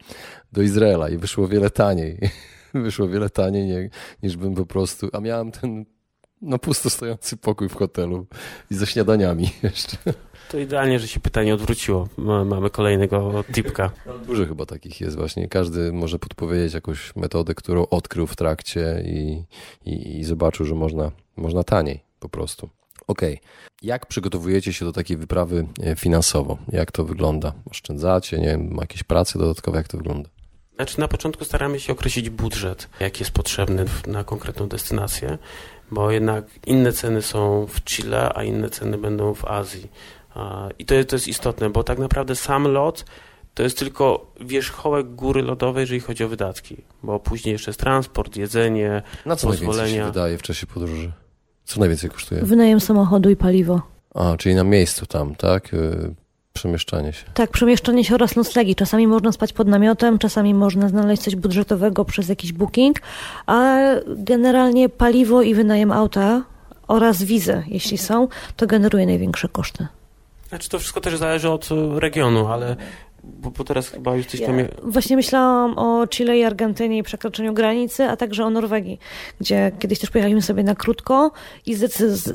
do 0.52 0.62
Izraela 0.62 1.08
i 1.08 1.18
wyszło 1.18 1.48
wiele 1.48 1.70
taniej. 1.70 2.18
Wyszło 2.74 3.08
wiele 3.08 3.30
taniej 3.30 3.90
niż 4.22 4.36
bym 4.36 4.54
po 4.54 4.66
prostu, 4.66 5.08
a 5.12 5.20
miałem 5.20 5.52
ten 5.52 5.84
no 6.42 6.58
pusto 6.58 6.90
stojący 6.90 7.36
pokój 7.36 7.68
w 7.68 7.74
hotelu 7.74 8.26
i 8.70 8.74
ze 8.74 8.86
śniadaniami 8.86 9.50
jeszcze. 9.62 9.96
To 10.50 10.58
idealnie, 10.58 10.98
że 10.98 11.08
się 11.08 11.20
pytanie 11.20 11.54
odwróciło. 11.54 12.08
Mamy 12.18 12.70
kolejnego 12.70 13.44
tipka. 13.54 13.90
Dużo 14.26 14.46
chyba 14.46 14.66
takich 14.66 15.00
jest 15.00 15.16
właśnie. 15.16 15.48
Każdy 15.48 15.92
może 15.92 16.18
podpowiedzieć 16.18 16.74
jakąś 16.74 17.16
metodę, 17.16 17.54
którą 17.54 17.86
odkrył 17.86 18.26
w 18.26 18.36
trakcie 18.36 19.02
i, 19.06 19.44
i, 19.90 20.18
i 20.18 20.24
zobaczył, 20.24 20.66
że 20.66 20.74
można, 20.74 21.12
można 21.36 21.64
taniej 21.64 22.00
po 22.20 22.28
prostu. 22.28 22.68
Okej. 23.06 23.34
Okay. 23.34 23.48
Jak 23.82 24.06
przygotowujecie 24.06 24.72
się 24.72 24.84
do 24.84 24.92
takiej 24.92 25.16
wyprawy 25.16 25.66
e, 25.82 25.96
finansowo? 25.96 26.58
Jak 26.68 26.92
to 26.92 27.04
wygląda? 27.04 27.52
Oszczędzacie? 27.70 28.38
Nie 28.38 28.46
wiem, 28.46 28.76
jakieś 28.80 29.02
prace 29.02 29.38
dodatkowe? 29.38 29.78
Jak 29.78 29.88
to 29.88 29.98
wygląda? 29.98 30.28
Znaczy 30.76 31.00
na 31.00 31.08
początku 31.08 31.44
staramy 31.44 31.80
się 31.80 31.92
określić 31.92 32.30
budżet, 32.30 32.88
jaki 33.00 33.20
jest 33.20 33.30
potrzebny 33.30 33.84
na 34.06 34.24
konkretną 34.24 34.68
destynację, 34.68 35.38
bo 35.90 36.10
jednak 36.10 36.44
inne 36.66 36.92
ceny 36.92 37.22
są 37.22 37.66
w 37.66 37.84
Chile, 37.84 38.32
a 38.34 38.44
inne 38.44 38.70
ceny 38.70 38.98
będą 38.98 39.34
w 39.34 39.44
Azji. 39.44 39.90
I 40.78 40.84
to 40.84 40.94
jest, 40.94 41.08
to 41.08 41.16
jest 41.16 41.28
istotne, 41.28 41.70
bo 41.70 41.84
tak 41.84 41.98
naprawdę 41.98 42.36
sam 42.36 42.68
lot 42.68 43.04
to 43.54 43.62
jest 43.62 43.78
tylko 43.78 44.32
wierzchołek 44.40 45.14
góry 45.14 45.42
lodowej, 45.42 45.80
jeżeli 45.80 46.00
chodzi 46.00 46.24
o 46.24 46.28
wydatki, 46.28 46.76
bo 47.02 47.20
później 47.20 47.52
jeszcze 47.52 47.70
jest 47.70 47.80
transport, 47.80 48.36
jedzenie, 48.36 49.02
Na 49.26 49.36
co 49.36 49.46
pozwolenia. 49.46 49.96
się 49.96 50.04
wydaje 50.04 50.38
w 50.38 50.42
czasie 50.42 50.66
podróży? 50.66 51.12
Co 51.66 51.80
najwięcej 51.80 52.10
kosztuje? 52.10 52.42
Wynajem 52.42 52.80
samochodu 52.80 53.30
i 53.30 53.36
paliwo. 53.36 53.82
A, 54.14 54.36
czyli 54.36 54.54
na 54.54 54.64
miejscu 54.64 55.06
tam, 55.06 55.34
tak? 55.34 55.74
Y, 55.74 56.14
przemieszczanie 56.52 57.12
się. 57.12 57.24
Tak, 57.34 57.50
przemieszczanie 57.50 58.04
się 58.04 58.14
oraz 58.14 58.36
noclegi. 58.36 58.74
Czasami 58.74 59.06
można 59.06 59.32
spać 59.32 59.52
pod 59.52 59.68
namiotem, 59.68 60.18
czasami 60.18 60.54
można 60.54 60.88
znaleźć 60.88 61.22
coś 61.22 61.36
budżetowego 61.36 62.04
przez 62.04 62.28
jakiś 62.28 62.52
booking, 62.52 62.96
a 63.46 63.78
generalnie 64.06 64.88
paliwo 64.88 65.42
i 65.42 65.54
wynajem 65.54 65.92
auta 65.92 66.42
oraz 66.88 67.22
wizy, 67.22 67.62
jeśli 67.66 67.98
są, 67.98 68.28
to 68.56 68.66
generuje 68.66 69.06
największe 69.06 69.48
koszty. 69.48 69.86
Znaczy 70.48 70.68
to 70.68 70.78
wszystko 70.78 71.00
też 71.00 71.16
zależy 71.16 71.50
od 71.50 71.68
regionu, 71.96 72.46
ale 72.46 72.76
bo, 73.26 73.50
bo, 73.50 73.64
teraz 73.64 73.88
chyba 73.88 74.16
już 74.16 74.26
coś 74.26 74.40
tam... 74.40 74.58
Ja 74.58 74.64
właśnie 74.82 75.16
myślałam 75.16 75.78
o 75.78 76.06
Chile 76.06 76.38
i 76.38 76.44
Argentynie 76.44 76.98
i 76.98 77.02
przekroczeniu 77.02 77.54
granicy, 77.54 78.04
a 78.04 78.16
także 78.16 78.44
o 78.44 78.50
Norwegii, 78.50 78.98
gdzie 79.40 79.72
kiedyś 79.78 79.98
też 79.98 80.10
pojechaliśmy 80.10 80.42
sobie 80.42 80.62
na 80.62 80.74
krótko 80.74 81.32
i 81.66 81.76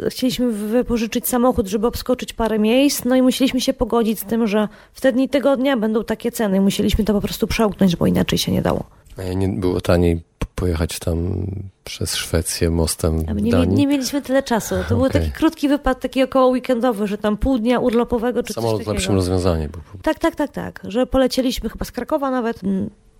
chcieliśmy 0.09 0.51
wypożyczyć 0.51 1.27
samochód, 1.27 1.67
żeby 1.67 1.87
obskoczyć 1.87 2.33
parę 2.33 2.59
miejsc, 2.59 3.05
no 3.05 3.15
i 3.15 3.21
musieliśmy 3.21 3.61
się 3.61 3.73
pogodzić 3.73 4.19
z 4.19 4.23
tym, 4.23 4.47
że 4.47 4.67
w 4.93 5.01
te 5.01 5.11
dni 5.11 5.29
tygodnia 5.29 5.77
będą 5.77 6.03
takie 6.03 6.31
ceny 6.31 6.57
i 6.57 6.59
musieliśmy 6.59 7.05
to 7.05 7.13
po 7.13 7.21
prostu 7.21 7.47
przełknąć, 7.47 7.95
bo 7.95 8.07
inaczej 8.07 8.37
się 8.37 8.51
nie 8.51 8.61
dało. 8.61 8.83
A 9.17 9.33
nie 9.33 9.47
było 9.47 9.81
taniej 9.81 10.30
pojechać 10.61 10.99
tam 10.99 11.45
przez 11.83 12.15
Szwecję 12.15 12.69
mostem 12.69 13.23
nie, 13.35 13.51
Danii? 13.51 13.75
nie 13.75 13.87
mieliśmy 13.87 14.21
tyle 14.21 14.43
czasu. 14.43 14.75
To 14.75 14.81
okay. 14.81 14.97
był 14.97 15.09
taki 15.09 15.31
krótki 15.31 15.67
wypad, 15.67 15.99
taki 15.99 16.23
około 16.23 16.47
weekendowy, 16.47 17.07
że 17.07 17.17
tam 17.17 17.37
pół 17.37 17.57
dnia 17.57 17.79
urlopowego 17.79 18.43
czy 18.43 18.53
Samolot 18.53 18.77
coś 18.77 18.85
takiego. 18.85 18.93
lepszym 18.93 19.15
rozwiązanie. 19.15 19.69
Bo... 19.69 19.79
Tak, 20.01 20.19
tak, 20.19 20.35
tak, 20.35 20.51
tak. 20.51 20.81
Że 20.83 21.07
polecieliśmy 21.07 21.69
chyba 21.69 21.85
z 21.85 21.91
Krakowa 21.91 22.31
nawet 22.31 22.61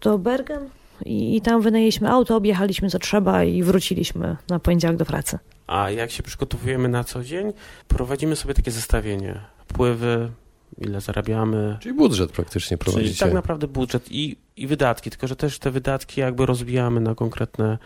do 0.01 0.17
Bergen 0.17 0.69
i, 1.05 1.38
i 1.38 1.41
tam 1.41 1.62
wynajęliśmy 1.62 2.10
auto, 2.10 2.36
objechaliśmy 2.36 2.89
co 2.89 3.00
trzeba 3.00 3.43
i 3.43 3.63
wróciliśmy 3.63 4.38
na 4.50 4.60
poniedziałek 4.60 4.98
do 4.98 5.05
pracy. 5.05 5.39
A 5.67 5.89
jak 5.89 6.12
się 6.12 6.24
przygotowujemy 6.24 6.89
na 6.89 7.03
co 7.03 7.24
dzień, 7.24 7.53
prowadzimy 7.88 8.36
sobie 8.36 8.53
takie 8.53 8.71
zestawienie. 8.71 9.39
Pływy, 9.67 10.31
ile 10.78 11.01
zarabiamy. 11.01 11.78
Czyli 11.80 11.96
budżet 11.96 12.32
praktycznie 12.32 12.78
prowadzicie. 12.78 13.10
Czyli 13.10 13.20
tak 13.20 13.34
naprawdę 13.34 13.68
budżet 13.68 14.12
i, 14.12 14.38
i 14.58 14.68
wydatki, 14.68 15.10
tylko 15.10 15.28
że 15.28 15.36
też 15.36 15.60
te 15.60 15.72
wydatki 15.72 16.22
jakby 16.22 16.46
rozbijamy 16.46 17.01
na 17.01 17.16
konkretne 17.16 17.78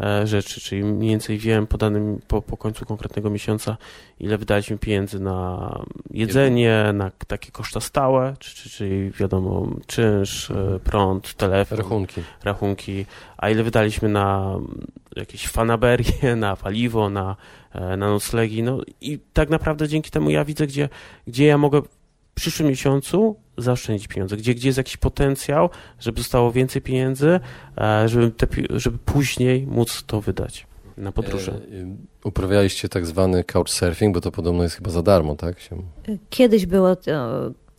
e, 0.00 0.26
rzeczy, 0.26 0.60
czyli 0.60 0.84
mniej 0.84 1.10
więcej 1.10 1.38
wiem 1.38 1.66
po, 1.66 1.78
danym, 1.78 2.20
po, 2.28 2.42
po 2.42 2.56
końcu 2.56 2.86
konkretnego 2.86 3.30
miesiąca, 3.30 3.76
ile 4.20 4.38
wydaliśmy 4.38 4.78
pieniędzy 4.78 5.20
na 5.20 5.84
jedzenie, 6.10 6.84
na 6.94 7.10
takie 7.26 7.50
koszta 7.50 7.80
stałe, 7.80 8.36
czy, 8.38 8.56
czy, 8.56 8.70
czyli 8.70 9.10
wiadomo, 9.10 9.68
czynsz, 9.86 10.50
e, 10.50 10.80
prąd, 10.84 11.34
telefon, 11.34 11.78
rachunki. 11.78 12.22
rachunki, 12.44 13.06
a 13.36 13.50
ile 13.50 13.62
wydaliśmy 13.62 14.08
na 14.08 14.54
jakieś 15.16 15.48
fanaberie, 15.48 16.36
na 16.36 16.56
paliwo, 16.56 17.10
na, 17.10 17.36
e, 17.72 17.96
na 17.96 18.08
noclegi, 18.10 18.62
no 18.62 18.80
i 19.00 19.18
tak 19.32 19.50
naprawdę 19.50 19.88
dzięki 19.88 20.10
temu 20.10 20.30
ja 20.30 20.44
widzę, 20.44 20.66
gdzie, 20.66 20.88
gdzie 21.26 21.46
ja 21.46 21.58
mogę 21.58 21.82
przyszłym 22.40 22.68
miesiącu 22.68 23.36
zaoszczędzić 23.58 24.08
pieniądze, 24.08 24.36
gdzie, 24.36 24.54
gdzie 24.54 24.68
jest 24.68 24.78
jakiś 24.78 24.96
potencjał, 24.96 25.70
żeby 25.98 26.18
zostało 26.18 26.52
więcej 26.52 26.82
pieniędzy, 26.82 27.40
e, 27.78 28.08
żeby, 28.08 28.30
te, 28.30 28.46
żeby 28.70 28.98
później 28.98 29.66
móc 29.66 30.02
to 30.06 30.20
wydać 30.20 30.66
na 30.96 31.12
podróże. 31.12 31.52
E, 31.52 31.58
uprawialiście 32.24 32.88
tak 32.88 33.06
zwany 33.06 33.44
couchsurfing, 33.44 34.14
bo 34.14 34.20
to 34.20 34.32
podobno 34.32 34.62
jest 34.62 34.76
chyba 34.76 34.90
za 34.90 35.02
darmo, 35.02 35.36
tak? 35.36 35.56
Kiedyś 36.30 36.66
było 36.66 36.96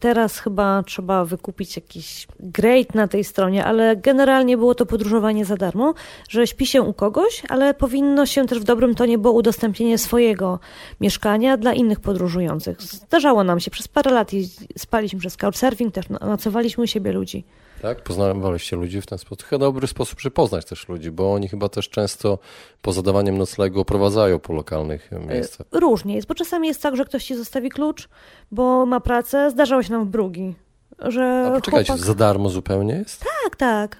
Teraz 0.01 0.39
chyba 0.39 0.83
trzeba 0.83 1.25
wykupić 1.25 1.75
jakiś 1.75 2.27
grade 2.39 2.93
na 2.93 3.07
tej 3.07 3.23
stronie, 3.23 3.65
ale 3.65 3.95
generalnie 3.95 4.57
było 4.57 4.75
to 4.75 4.85
podróżowanie 4.85 5.45
za 5.45 5.57
darmo, 5.57 5.93
że 6.29 6.47
śpi 6.47 6.65
się 6.65 6.81
u 6.81 6.93
kogoś, 6.93 7.43
ale 7.49 7.73
powinno 7.73 8.25
się 8.25 8.47
też 8.47 8.59
w 8.59 8.63
dobrym 8.63 8.95
tonie 8.95 9.17
było 9.17 9.33
udostępnienie 9.33 9.97
swojego 9.97 10.59
mieszkania 11.01 11.57
dla 11.57 11.73
innych 11.73 11.99
podróżujących. 11.99 12.81
Zdarzało 12.81 13.43
nam 13.43 13.59
się 13.59 13.71
przez 13.71 13.87
parę 13.87 14.11
lat, 14.11 14.31
spaliśmy 14.77 15.19
przez 15.19 15.37
couchsurfing, 15.37 15.93
też 15.93 16.09
nocowaliśmy 16.09 16.83
u 16.83 16.87
siebie 16.87 17.11
ludzi. 17.11 17.43
Tak? 17.81 18.03
Poznawaliście 18.03 18.75
ludzi 18.75 19.01
w 19.01 19.05
ten 19.05 19.17
sposób. 19.17 19.43
Chyba 19.43 19.59
dobry 19.59 19.87
sposób, 19.87 20.19
żeby 20.19 20.33
poznać 20.33 20.65
też 20.65 20.89
ludzi, 20.89 21.11
bo 21.11 21.33
oni 21.33 21.47
chyba 21.47 21.69
też 21.69 21.89
często 21.89 22.39
po 22.81 22.93
zadawaniem 22.93 23.37
noclegu 23.37 23.79
oprowadzają 23.79 24.39
po 24.39 24.53
lokalnych 24.53 25.09
miejscach. 25.29 25.67
E, 25.73 25.79
różnie 25.79 26.15
jest, 26.15 26.27
bo 26.27 26.35
czasami 26.35 26.67
jest 26.67 26.81
tak, 26.81 26.95
że 26.95 27.05
ktoś 27.05 27.25
ci 27.25 27.35
zostawi 27.35 27.69
klucz, 27.69 28.09
bo 28.51 28.85
ma 28.85 28.99
pracę. 28.99 29.51
Zdarzało 29.51 29.83
się 29.83 29.91
nam 29.91 30.05
w 30.05 30.07
Brugi, 30.09 30.55
że 30.99 31.45
A 31.47 31.51
poczekajcie, 31.51 31.93
chłopak... 31.93 32.05
za 32.05 32.15
darmo 32.15 32.49
zupełnie 32.49 32.93
jest? 32.93 33.19
Tak, 33.43 33.55
tak. 33.55 33.97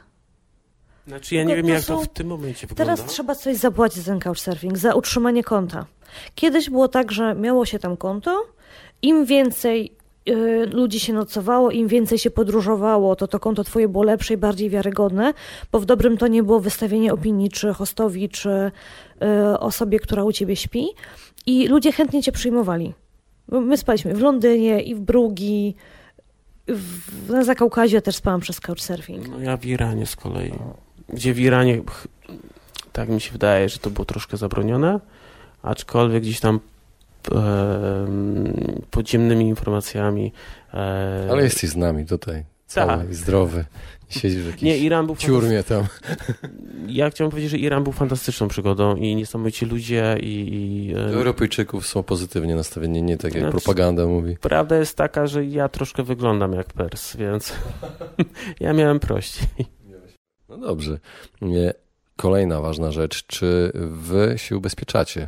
Znaczy 1.08 1.36
ja 1.36 1.44
nie 1.44 1.56
wiem, 1.56 1.68
jak 1.68 1.84
to 1.84 2.02
w 2.02 2.08
tym 2.08 2.28
momencie 2.28 2.68
wygląda. 2.68 2.96
Teraz 2.96 3.12
trzeba 3.12 3.36
coś 3.36 3.58
zapłacić 3.58 4.04
za 4.04 4.12
ten 4.12 4.20
couchsurfing, 4.20 4.78
za 4.78 4.94
utrzymanie 4.94 5.44
konta. 5.44 5.86
Kiedyś 6.36 6.70
było 6.70 6.88
tak, 6.88 7.12
że 7.12 7.36
miało 7.36 7.66
się 7.66 7.80
tam 7.80 7.98
konto, 7.98 8.44
im 9.02 9.26
więcej 9.26 9.96
Y, 10.30 10.66
ludzi 10.66 11.00
się 11.00 11.14
nocowało, 11.14 11.72
im 11.72 11.88
więcej 11.88 12.18
się 12.18 12.32
podróżowało, 12.32 13.16
to 13.16 13.28
to 13.28 13.40
konto 13.40 13.64
twoje 13.64 13.88
było 13.88 14.04
lepsze 14.04 14.34
i 14.34 14.38
bardziej 14.38 14.70
wiarygodne, 14.70 15.34
bo 15.72 15.80
w 15.80 15.86
dobrym 15.86 16.18
to 16.18 16.28
nie 16.28 16.44
było 16.44 16.60
wystawienie 16.60 17.14
opinii, 17.14 17.50
czy 17.50 17.74
hostowi, 17.74 18.30
czy 18.30 18.50
y, 19.50 19.60
osobie, 19.60 20.00
która 20.00 20.24
u 20.24 20.32
ciebie 20.32 20.56
śpi 20.56 20.88
i 21.46 21.68
ludzie 21.68 21.92
chętnie 21.92 22.24
cię 22.24 22.32
przyjmowali. 22.32 22.94
My 23.48 23.78
spaliśmy 23.78 24.14
w 24.14 24.22
Londynie 24.22 24.82
i 24.82 24.96
w 24.96 25.00
Brugi, 25.00 25.76
w, 26.68 27.30
na 27.30 27.44
Zakaukazie 27.44 28.02
też 28.02 28.16
spałam 28.16 28.42
przez 28.42 28.60
couchsurfing. 28.60 29.28
No 29.28 29.40
ja 29.40 29.58
w 29.58 29.66
Iranie 29.66 30.06
z 30.06 30.16
kolei, 30.16 30.54
gdzie 31.10 31.34
w 31.34 31.40
Iranie 31.40 31.82
tak 32.94 33.10
mi 33.10 33.22
się 33.22 33.32
wydaje, 33.32 33.70
że 33.70 33.80
to 33.80 33.90
było 33.90 34.06
troszkę 34.06 34.38
zabronione, 34.38 35.00
aczkolwiek 35.64 36.24
gdzieś 36.24 36.40
tam 36.40 36.60
podziemnymi 38.92 39.48
informacjami. 39.48 40.32
Ale 41.32 41.44
jesteś 41.44 41.70
z 41.70 41.76
nami 41.76 42.06
tutaj. 42.06 42.44
cały, 42.68 42.88
Tak. 42.88 43.16
zdrowy. 43.16 43.66
Siedzisz 44.10 44.44
w 44.44 44.46
jakiejś 44.46 44.62
Nie, 44.64 44.78
Iran 44.78 45.06
był 45.06 45.16
ciurmie 45.16 45.64
tam. 45.64 45.84
Ja 46.88 47.10
chciałem 47.10 47.32
powiedzieć, 47.32 47.52
że 47.52 47.58
Iran 47.58 47.84
był 47.84 47.94
fantastyczną 47.94 48.48
przygodą 48.48 48.96
i 48.96 49.16
niesamowici 49.16 49.66
ludzie 49.66 50.18
i... 50.22 50.48
i 50.90 50.94
e, 50.96 50.98
Europejczyków 51.14 51.88
są 51.88 52.04
pozytywnie 52.04 52.56
nastawieni, 52.56 53.04
nie 53.04 53.18
tak 53.18 53.34
jak 53.34 53.44
Znaczy- 53.44 53.58
propaganda 53.58 54.06
mówi. 54.06 54.38
prawda 54.42 54.78
jest 54.78 54.98
taka, 54.98 55.28
że 55.28 55.46
ja 55.46 55.70
troszkę 55.70 56.04
wyglądam 56.04 56.54
jak 56.54 56.74
Pers, 56.74 57.16
więc 57.16 57.54
ja 58.60 58.74
miałem 58.74 59.00
prościej. 59.00 59.48
No 60.50 60.58
dobrze. 60.58 61.00
Nie. 61.42 61.74
Kolejna 62.16 62.62
ważna 62.62 62.92
rzecz. 62.92 63.26
Czy 63.28 63.72
wy 63.92 64.34
się 64.38 64.58
ubezpieczacie? 64.58 65.28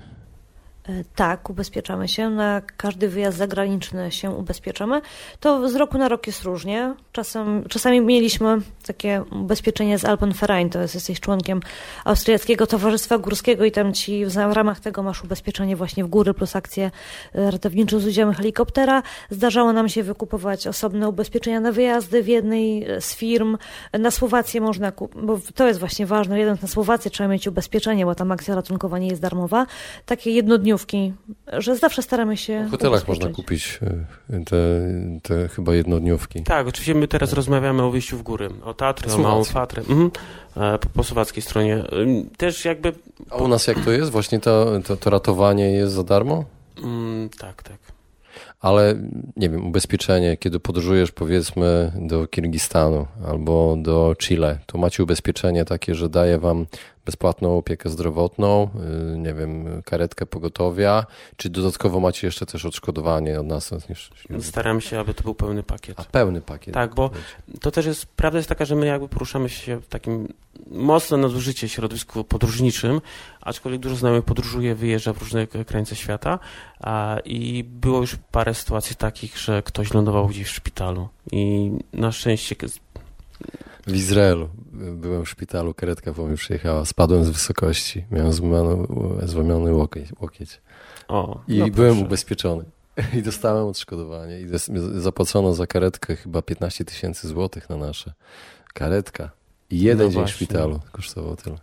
E, 0.89 1.03
Tak, 1.15 1.49
ubezpieczamy 1.49 2.07
się. 2.07 2.29
Na 2.29 2.61
każdy 2.77 3.09
wyjazd 3.09 3.37
zagraniczny 3.37 4.11
się 4.11 4.31
ubezpieczamy. 4.31 5.01
To 5.39 5.69
z 5.69 5.75
roku 5.75 5.97
na 5.97 6.09
rok 6.09 6.27
jest 6.27 6.43
różnie. 6.43 6.93
Czasem, 7.11 7.63
czasami 7.69 8.01
mieliśmy 8.01 8.57
takie 8.85 9.23
ubezpieczenie 9.31 9.97
z 9.99 10.05
Alpenverein, 10.05 10.69
to 10.69 10.81
jest, 10.81 10.95
jesteś 10.95 11.19
członkiem 11.19 11.59
Austriackiego 12.05 12.67
Towarzystwa 12.67 13.17
Górskiego 13.17 13.65
i 13.65 13.71
tam 13.71 13.93
ci 13.93 14.25
w 14.25 14.35
ramach 14.35 14.79
tego 14.79 15.03
masz 15.03 15.23
ubezpieczenie 15.23 15.75
właśnie 15.75 16.03
w 16.03 16.07
góry 16.07 16.33
plus 16.33 16.55
akcję 16.55 16.91
e, 17.35 17.51
ratowniczą 17.51 17.99
z 17.99 18.05
udziałem 18.05 18.33
helikoptera. 18.33 19.03
Zdarzało 19.29 19.73
nam 19.73 19.89
się 19.89 20.03
wykupować 20.03 20.67
osobne 20.67 21.09
ubezpieczenia 21.09 21.59
na 21.59 21.71
wyjazdy 21.71 22.23
w 22.23 22.27
jednej 22.27 22.91
e, 22.91 23.01
z 23.01 23.15
firm. 23.15 23.57
Na 23.99 24.11
Słowację 24.11 24.61
można, 24.61 24.91
kup- 24.91 25.25
bo 25.25 25.39
to 25.55 25.67
jest 25.67 25.79
właśnie 25.79 26.05
ważne, 26.05 26.39
jedąc 26.39 26.61
na 26.61 26.67
Słowację 26.67 27.11
trzeba 27.11 27.27
mieć 27.29 27.47
ubezpieczenie, 27.47 28.05
bo 28.05 28.15
tam 28.15 28.31
akcja 28.31 28.55
ratunkowa 28.55 28.99
nie 28.99 29.07
jest 29.07 29.21
darmowa. 29.21 29.65
Takie 30.05 30.31
jednodniówki, 30.73 31.13
że 31.53 31.75
zawsze 31.75 32.01
staramy 32.01 32.37
się 32.37 32.65
W 32.67 32.71
hotelach 32.71 33.07
można 33.07 33.29
kupić 33.29 33.79
e, 34.29 34.43
te, 34.45 34.57
te 35.23 35.47
chyba 35.47 35.75
jednodniówki. 35.75 36.43
Tak, 36.43 36.67
oczywiście 36.67 36.95
my 36.95 37.07
teraz 37.07 37.33
rozmawiamy 37.33 37.83
o 37.83 37.91
wyjściu 37.91 38.17
w 38.17 38.23
góry, 38.23 38.49
o 38.63 38.73
Tatry, 38.73 39.13
o. 39.13 39.17
Małą 39.17 39.43
Fatrę, 39.43 39.81
mhm. 39.81 40.11
E, 40.57 40.79
po, 40.79 40.89
po 40.89 41.03
słowackiej 41.03 41.43
stronie. 41.43 41.83
Też 42.37 42.65
jakby... 42.65 42.93
A 43.29 43.35
u 43.35 43.47
nas 43.47 43.67
jak 43.67 43.79
to 43.79 43.91
jest? 43.91 44.11
Właśnie 44.11 44.39
to, 44.39 44.79
to, 44.87 44.97
to 44.97 45.09
ratowanie 45.09 45.71
jest 45.71 45.93
za 45.93 46.03
darmo? 46.03 46.45
Mm, 46.83 47.29
tak, 47.29 47.63
tak. 47.63 47.77
Ale 48.59 48.95
nie 49.35 49.49
wiem, 49.49 49.67
ubezpieczenie, 49.67 50.37
kiedy 50.37 50.59
podróżujesz 50.59 51.11
powiedzmy 51.11 51.91
do 51.95 52.27
Kirgistanu 52.27 53.07
albo 53.27 53.75
do 53.77 54.15
Chile, 54.19 54.59
to 54.65 54.77
macie 54.77 55.03
ubezpieczenie 55.03 55.65
takie, 55.65 55.95
że 55.95 56.09
daje 56.09 56.37
wam 56.37 56.65
bezpłatną 57.05 57.57
opiekę 57.57 57.89
zdrowotną, 57.89 58.69
y, 59.13 59.17
nie 59.17 59.33
wiem, 59.33 59.81
karetkę 59.85 60.25
pogotowia, 60.25 61.05
czy 61.37 61.49
dodatkowo 61.49 61.99
macie 61.99 62.27
jeszcze 62.27 62.45
też 62.45 62.65
odszkodowanie 62.65 63.39
od 63.39 63.47
nas? 63.47 63.71
Staram 64.39 64.81
się, 64.81 64.99
aby 64.99 65.13
to 65.13 65.23
był 65.23 65.35
pełny 65.35 65.63
pakiet. 65.63 65.99
a 65.99 66.03
pełny 66.03 66.41
pakiet. 66.41 66.73
Tak, 66.73 66.95
bo 66.95 67.09
to 67.61 67.71
też 67.71 67.85
jest, 67.85 68.05
prawda 68.05 68.39
jest 68.39 68.49
taka, 68.49 68.65
że 68.65 68.75
my 68.75 68.85
jakby 68.85 69.07
poruszamy 69.07 69.49
się 69.49 69.81
w 69.81 69.87
takim 69.87 70.27
mocno 70.71 71.17
nadużycie 71.17 71.69
środowisku 71.69 72.23
podróżniczym, 72.23 73.01
aczkolwiek 73.41 73.81
dużo 73.81 73.95
znajomych 73.95 74.25
podróżuje, 74.25 74.75
wyjeżdża 74.75 75.13
w 75.13 75.17
różne 75.17 75.47
krańce 75.47 75.95
świata 75.95 76.39
a, 76.79 77.17
i 77.25 77.63
było 77.63 78.01
już 78.01 78.15
parę 78.31 78.53
sytuacji 78.53 78.95
takich, 78.95 79.37
że 79.37 79.63
ktoś 79.63 79.93
lądował 79.93 80.27
gdzieś 80.27 80.47
w 80.47 80.51
szpitalu 80.51 81.07
i 81.31 81.71
na 81.93 82.11
szczęście 82.11 82.55
W 83.87 83.95
Izraelu 83.95 84.49
byłem 84.93 85.25
w 85.25 85.29
szpitalu, 85.29 85.73
karetka 85.73 86.13
po 86.13 86.25
mnie 86.25 86.37
przyjechała, 86.37 86.85
spadłem 86.85 87.23
z 87.25 87.29
wysokości, 87.29 88.05
miałem 88.11 88.33
złamany, 88.33 88.87
złamiony 89.23 89.73
łokieć. 89.73 90.09
łokieć. 90.19 90.61
o, 91.07 91.41
I 91.47 91.57
no 91.59 91.67
byłem 91.67 91.91
proszę. 91.91 92.05
ubezpieczony. 92.05 92.63
I 93.17 93.21
dostałem 93.23 93.67
odszkodowanie. 93.67 94.39
I 94.41 94.47
zapłacono 95.01 95.53
za 95.53 95.67
karetkę 95.67 96.15
chyba 96.15 96.41
15 96.41 96.85
tysięcy 96.85 97.27
złotych 97.27 97.69
na 97.69 97.77
nasze. 97.77 98.13
Karetka. 98.73 99.31
I 99.69 99.79
jeden 99.79 99.97
No 99.97 100.03
dzień 100.03 100.11
w 100.11 100.13
właśnie. 100.13 100.35
szpitalu 100.35 100.79
kosztował 100.91 101.35
tyle. 101.35 101.55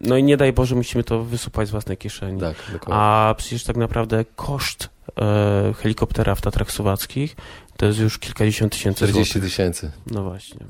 No 0.00 0.16
i 0.16 0.22
nie 0.22 0.36
daj 0.36 0.52
Boże, 0.52 0.74
musimy 0.74 1.04
to 1.04 1.24
wysupać 1.24 1.68
z 1.68 1.70
własnej 1.70 1.96
kieszeni. 1.96 2.40
Tak, 2.40 2.56
dokładnie. 2.72 2.94
A 2.94 3.34
przecież 3.38 3.64
tak 3.64 3.76
naprawdę 3.76 4.24
koszt 4.36 4.88
e, 5.20 5.72
helikoptera 5.76 6.34
w 6.34 6.40
Tatrach 6.40 6.70
Słowackich 6.72 7.36
to 7.76 7.86
jest 7.86 7.98
już 7.98 8.18
kilkadziesiąt 8.18 8.72
tysięcy 8.72 8.96
40 9.04 9.32
złotych. 9.32 9.50
tysięcy. 9.50 9.90
No 10.06 10.22
właśnie. 10.24 10.66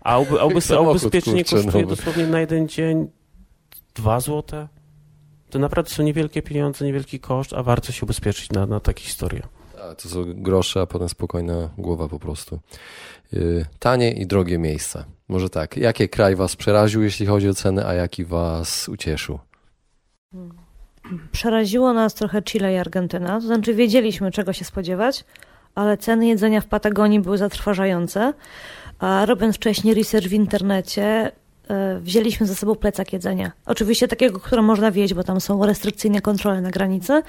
A, 0.00 0.18
uby, 0.18 0.40
a, 0.42 0.44
ubez, 0.44 0.70
a 0.70 0.80
ubezpieczenie 0.80 1.44
kurczę, 1.44 1.56
kosztuje 1.56 1.84
nowy. 1.84 1.96
dosłownie 1.96 2.26
na 2.26 2.40
jeden 2.40 2.68
dzień 2.68 3.10
dwa 3.94 4.20
złote. 4.20 4.68
To 5.50 5.58
naprawdę 5.58 5.90
są 5.90 6.02
niewielkie 6.02 6.42
pieniądze, 6.42 6.84
niewielki 6.84 7.20
koszt, 7.20 7.52
a 7.52 7.62
warto 7.62 7.92
się 7.92 8.06
ubezpieczyć 8.06 8.50
na, 8.50 8.66
na 8.66 8.80
takie 8.80 9.04
historie. 9.04 9.42
A, 9.90 9.94
to 9.94 10.08
są 10.08 10.24
grosze, 10.26 10.80
a 10.80 10.86
potem 10.86 11.08
spokojna 11.08 11.70
głowa 11.78 12.08
po 12.08 12.18
prostu. 12.18 12.60
Yy, 13.32 13.66
tanie 13.78 14.12
i 14.12 14.26
drogie 14.26 14.58
miejsca. 14.58 15.04
Może 15.28 15.50
tak. 15.50 15.76
Jaki 15.76 16.08
kraj 16.08 16.36
was 16.36 16.56
przeraził, 16.56 17.02
jeśli 17.02 17.26
chodzi 17.26 17.48
o 17.48 17.54
ceny, 17.54 17.86
a 17.86 17.94
jaki 17.94 18.24
was 18.24 18.88
ucieszył? 18.88 19.38
Przeraziło 21.32 21.92
nas 21.92 22.14
trochę 22.14 22.42
Chile 22.42 22.74
i 22.74 22.76
Argentyna, 22.76 23.40
to 23.40 23.46
znaczy 23.46 23.74
wiedzieliśmy 23.74 24.30
czego 24.30 24.52
się 24.52 24.64
spodziewać, 24.64 25.24
ale 25.74 25.96
ceny 25.96 26.26
jedzenia 26.26 26.60
w 26.60 26.66
Patagonii 26.66 27.20
były 27.20 27.38
zatrważające, 27.38 28.32
a 29.04 29.26
robiąc 29.26 29.56
wcześniej 29.56 29.94
research 29.94 30.26
w 30.28 30.32
internecie, 30.32 31.32
e, 31.68 32.00
wzięliśmy 32.00 32.46
ze 32.46 32.54
sobą 32.54 32.74
plecak 32.74 33.12
jedzenia. 33.12 33.52
Oczywiście 33.66 34.08
takiego, 34.08 34.40
które 34.40 34.62
można 34.62 34.90
wieść, 34.90 35.14
bo 35.14 35.24
tam 35.24 35.40
są 35.40 35.66
restrykcyjne 35.66 36.20
kontrole 36.20 36.60
na 36.60 36.70
granicy, 36.70 37.22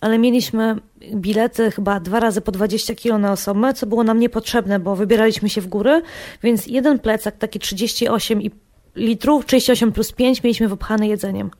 ale 0.00 0.18
mieliśmy 0.18 0.76
bilety 1.14 1.70
chyba 1.70 2.00
dwa 2.00 2.20
razy 2.20 2.40
po 2.40 2.52
20 2.52 2.94
kilo 2.94 3.18
na 3.18 3.32
osobę, 3.32 3.74
co 3.74 3.86
było 3.86 4.04
nam 4.04 4.18
niepotrzebne, 4.18 4.78
bo 4.78 4.96
wybieraliśmy 4.96 5.48
się 5.48 5.60
w 5.60 5.66
góry, 5.66 6.02
więc 6.42 6.66
jeden 6.66 6.98
plecak, 6.98 7.36
taki 7.38 7.58
38 7.58 8.42
i- 8.42 8.50
litrów, 8.96 9.46
38 9.46 9.92
plus 9.92 10.12
5 10.12 10.42
mieliśmy 10.42 10.68
wypchany 10.68 11.06
jedzeniem. 11.08 11.50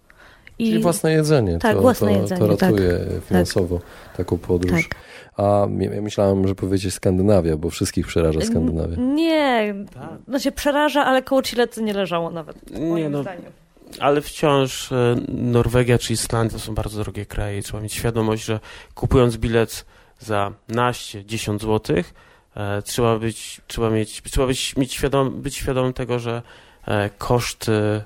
I 0.59 0.67
Czyli 0.71 0.83
własne 0.83 1.13
jedzenie. 1.13 1.59
Tak, 1.59 1.77
to, 1.77 1.83
własne 1.83 2.15
to, 2.15 2.21
jedzenie, 2.21 2.41
To 2.41 2.57
tak. 2.57 2.71
ratuje 2.71 2.99
finansowo 3.29 3.81
taką 4.17 4.39
podróż. 4.39 4.89
tak. 4.89 4.97
A 5.37 5.67
ja 5.95 6.03
myślałem, 6.03 6.49
że 6.49 6.55
powiedzieć 6.55 6.95
Skandynawia, 6.95 7.57
bo 7.57 7.71
wszystkich 7.71 8.07
przeraża 8.07 8.41
Skandynawia. 8.41 8.97
Nie, 8.97 9.75
Tak. 9.95 10.11
no 10.29 10.39
się 10.39 10.53
przeraża, 10.53 11.05
ale 11.05 11.23
koło 11.23 11.43
Chile 11.43 11.69
to 11.69 11.81
nie 11.81 11.93
leżało 11.93 12.31
nawet. 12.31 12.71
Moim 12.81 12.95
Nie, 12.97 13.09
no, 13.09 13.23
zdaniem. 13.23 13.53
ale 14.01 14.21
wciąż 14.21 14.93
e, 14.93 15.17
Norwegia 15.29 15.99
czy 15.99 16.13
Islandia 16.13 16.59
to 16.59 16.65
są 16.65 16.75
bardzo 16.75 17.03
drogie 17.03 17.27
kraje 17.27 17.59
i 17.59 17.63
trzeba 17.63 17.83
mieć 17.83 17.93
świadomość, 17.95 18.45
że 18.45 18.61
kupując 18.95 19.37
bilet 19.37 19.85
za 20.19 20.53
naście, 20.69 21.25
10 21.25 21.61
złotych, 21.63 22.15
e, 22.57 22.83
trzeba 22.83 23.19
być, 23.19 23.61
trzeba 23.67 23.91
mieć, 23.91 24.23
trzeba 24.23 24.47
być, 24.47 24.77
mieć 24.77 24.93
świadom, 24.95 25.43
być 25.43 25.55
świadomym 25.57 25.93
tego, 25.93 26.19
że 26.19 26.43
e, 26.87 27.11
koszty 27.19 28.03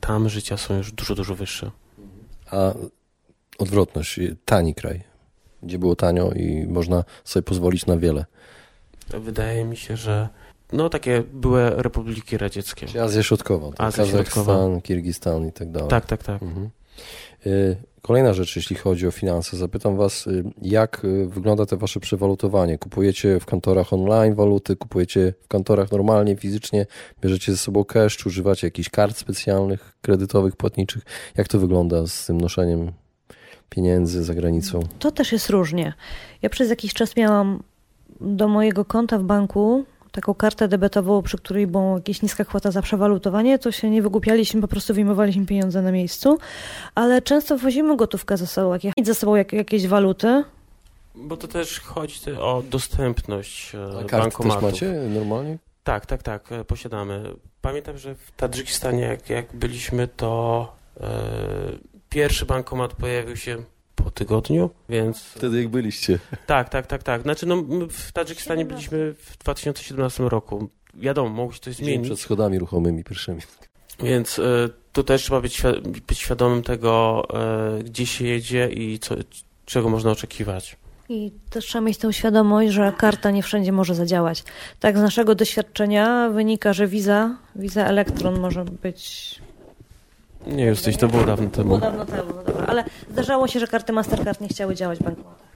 tam 0.00 0.28
życia 0.28 0.56
są 0.56 0.76
już 0.76 0.92
dużo, 0.92 1.14
dużo 1.14 1.34
wyższe. 1.34 1.70
A 2.50 2.72
odwrotność, 3.58 4.20
tani 4.44 4.74
kraj, 4.74 5.00
gdzie 5.66 5.78
było 5.78 5.96
tanio 5.96 6.30
i 6.30 6.66
można 6.68 7.04
sobie 7.24 7.42
pozwolić 7.42 7.86
na 7.86 7.96
wiele. 7.96 8.24
Wydaje 9.20 9.64
mi 9.64 9.76
się, 9.76 9.96
że 9.96 10.28
no 10.72 10.88
takie 10.88 11.22
były 11.32 11.70
republiki 11.70 12.38
radzieckie. 12.38 13.02
Azja 13.02 13.22
Środkowa, 13.22 13.70
tak? 13.70 13.80
Azja 13.80 14.04
Kazachstan, 14.04 14.44
Środkowa. 14.44 14.80
Kirgistan 14.80 15.48
i 15.48 15.52
tak 15.52 15.70
dalej. 15.70 15.88
Tak, 15.88 16.06
tak, 16.06 16.22
tak. 16.22 16.42
Mhm. 16.42 16.70
Y, 17.46 17.76
Kolejna 18.06 18.32
rzecz, 18.32 18.56
jeśli 18.56 18.76
chodzi 18.76 19.06
o 19.06 19.10
finanse. 19.10 19.56
Zapytam 19.56 19.96
Was, 19.96 20.26
y, 20.26 20.44
jak 20.62 21.04
y, 21.04 21.26
wygląda 21.26 21.66
te 21.66 21.76
Wasze 21.76 22.00
przewalutowanie? 22.00 22.78
Kupujecie 22.78 23.40
w 23.40 23.46
kantorach 23.46 23.92
online 23.92 24.34
waluty, 24.34 24.76
kupujecie 24.76 25.32
w 25.42 25.48
kantorach 25.48 25.92
normalnie, 25.92 26.36
fizycznie, 26.36 26.86
bierzecie 27.20 27.52
ze 27.52 27.58
sobą 27.58 27.84
cash, 27.84 28.26
używacie 28.26 28.66
jakichś 28.66 28.88
kart 28.88 29.16
specjalnych, 29.16 29.96
kredytowych, 30.02 30.56
płatniczych? 30.56 31.02
Jak 31.36 31.48
to 31.48 31.58
wygląda 31.58 32.06
z 32.06 32.26
tym 32.26 32.40
noszeniem 32.40 32.92
pieniędzy 33.70 34.24
za 34.24 34.34
granicą? 34.34 34.80
To 34.98 35.10
też 35.10 35.32
jest 35.32 35.50
różnie. 35.50 35.94
Ja 36.42 36.50
przez 36.50 36.70
jakiś 36.70 36.94
czas 36.94 37.16
miałam 37.16 37.62
do 38.20 38.48
mojego 38.48 38.84
konta 38.84 39.18
w 39.18 39.22
banku 39.22 39.84
taką 40.12 40.34
kartę 40.34 40.68
debetową, 40.68 41.22
przy 41.22 41.36
której 41.38 41.66
była 41.66 41.94
jakaś 41.94 42.22
niska 42.22 42.44
kwota 42.44 42.70
za 42.70 42.82
przewalutowanie, 42.82 43.58
to 43.58 43.72
się 43.72 43.90
nie 43.90 44.02
wygłupialiśmy, 44.02 44.60
po 44.60 44.68
prostu 44.68 44.94
wyjmowaliśmy 44.94 45.46
pieniądze 45.46 45.82
na 45.82 45.92
miejscu, 45.92 46.38
ale 46.94 47.22
często 47.22 47.58
wozimy 47.58 47.96
gotówkę 47.96 48.36
ze 48.36 48.46
sobą, 48.46 48.78
jak 48.82 49.06
ze 49.06 49.14
sobą 49.14 49.36
jak, 49.36 49.52
jakieś 49.52 49.86
waluty. 49.86 50.44
Bo 51.14 51.36
to 51.36 51.48
też 51.48 51.80
chodzi 51.80 52.20
o 52.38 52.62
dostępność 52.70 53.74
e, 53.74 53.78
A 53.84 53.90
karty 53.90 54.08
też 54.08 54.20
bankomatów. 54.20 54.62
macie 54.62 54.92
normalnie? 54.92 55.58
Tak, 55.84 56.06
tak, 56.06 56.22
tak, 56.22 56.52
e, 56.52 56.64
posiadamy. 56.64 57.22
Pamiętam, 57.60 57.98
że 57.98 58.14
w 58.14 58.30
Tadżykistanie, 58.36 59.02
jak, 59.02 59.30
jak 59.30 59.56
byliśmy, 59.56 60.08
to 60.08 60.72
e, 61.00 61.08
pierwszy 62.10 62.46
bankomat 62.46 62.92
pojawił 62.94 63.36
się 63.36 63.56
po 63.94 64.10
tygodniu, 64.10 64.70
więc 64.88 65.18
Wtedy 65.22 65.58
jak 65.58 65.68
byliście. 65.68 66.18
tak, 66.46 66.68
tak, 66.68 66.86
tak, 66.86 67.02
tak. 67.02 67.22
Znaczy, 67.22 67.46
no, 67.46 67.56
my 67.62 67.88
w 67.88 68.12
Tadżykistanie 68.12 68.60
17. 68.62 68.88
byliśmy 68.90 69.14
w 69.14 69.38
2017 69.38 70.22
roku. 70.28 70.68
Wiadomo, 70.94 71.28
mogło 71.30 71.52
się 71.52 71.60
coś 71.60 71.76
Dzień 71.76 71.86
zmienić, 71.86 72.06
przed 72.08 72.20
schodami 72.20 72.58
ruchomymi 72.58 73.04
pierwszymi. 73.04 73.40
więc 74.02 74.40
tu 74.92 75.04
też 75.04 75.22
trzeba 75.22 75.40
być, 75.40 75.60
świa- 75.62 75.80
być 76.06 76.18
świadomym 76.18 76.62
tego, 76.62 77.22
e, 77.78 77.82
gdzie 77.82 78.06
się 78.06 78.24
jedzie 78.26 78.68
i 78.68 78.98
co, 78.98 79.14
czego 79.64 79.88
można 79.88 80.10
oczekiwać. 80.10 80.76
I 81.08 81.32
też 81.50 81.64
trzeba 81.66 81.84
mieć 81.84 81.98
tę 81.98 82.12
świadomość, 82.12 82.72
że 82.72 82.92
karta 82.98 83.30
nie 83.30 83.42
wszędzie 83.42 83.72
może 83.72 83.94
zadziałać. 83.94 84.44
Tak 84.80 84.98
z 84.98 85.00
naszego 85.00 85.34
doświadczenia 85.34 86.30
wynika, 86.30 86.72
że 86.72 86.86
wiza, 86.86 87.36
wiza 87.56 87.86
elektron 87.86 88.40
może 88.40 88.64
być 88.64 89.34
Nie, 90.46 90.64
jesteś, 90.64 90.96
to 90.96 91.08
było 91.08 91.24
dawno 91.24 91.48
było 91.48 91.50
temu. 91.56 91.78
dawno 91.78 92.06
temu, 92.06 92.32
no 92.36 92.42
dobra, 92.42 92.66
ale 92.66 92.84
zdarzało 93.10 93.48
się, 93.48 93.60
że 93.60 93.66
karty 93.66 93.92
Mastercard 93.92 94.40
nie 94.40 94.48
chciały 94.48 94.74
działać 94.74 94.98
w 94.98 95.02
bankomatach. 95.02 95.46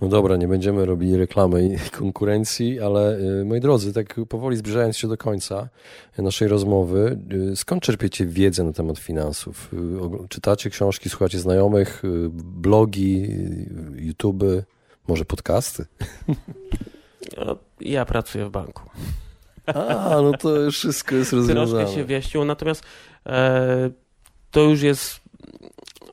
No 0.00 0.08
dobra, 0.08 0.36
nie 0.36 0.48
będziemy 0.48 0.86
robili 0.86 1.16
reklamy 1.16 1.66
i 1.66 1.78
konkurencji, 1.98 2.80
ale 2.80 3.18
y, 3.18 3.44
moi 3.44 3.60
drodzy, 3.60 3.92
tak 3.92 4.14
powoli 4.28 4.56
zbliżając 4.56 4.96
się 4.96 5.08
do 5.08 5.16
końca 5.16 5.68
naszej 6.18 6.48
rozmowy, 6.48 7.18
y, 7.52 7.56
skąd 7.56 7.82
czerpiecie 7.82 8.26
wiedzę 8.26 8.64
na 8.64 8.72
temat 8.72 8.98
finansów? 8.98 9.70
Y, 10.24 10.28
Czytacie 10.28 10.70
książki, 10.70 11.10
słuchacie 11.10 11.38
znajomych, 11.38 12.04
y, 12.04 12.08
blogi, 12.32 13.24
y, 13.98 14.02
YouTube, 14.02 14.44
może 15.08 15.24
podcasty? 15.24 15.84
No, 17.46 17.56
Ja 17.80 18.04
pracuję 18.04 18.46
w 18.46 18.50
banku. 18.50 18.82
A, 19.66 20.16
no 20.22 20.32
to 20.38 20.70
wszystko 20.72 21.14
jest 21.14 21.32
rozwiązane. 21.32 21.80
Troszkę 21.82 21.94
się 22.00 22.04
wyjaśniło, 22.04 22.44
natomiast 22.44 22.82
to 24.50 24.60
już 24.60 24.82
jest 24.82 25.20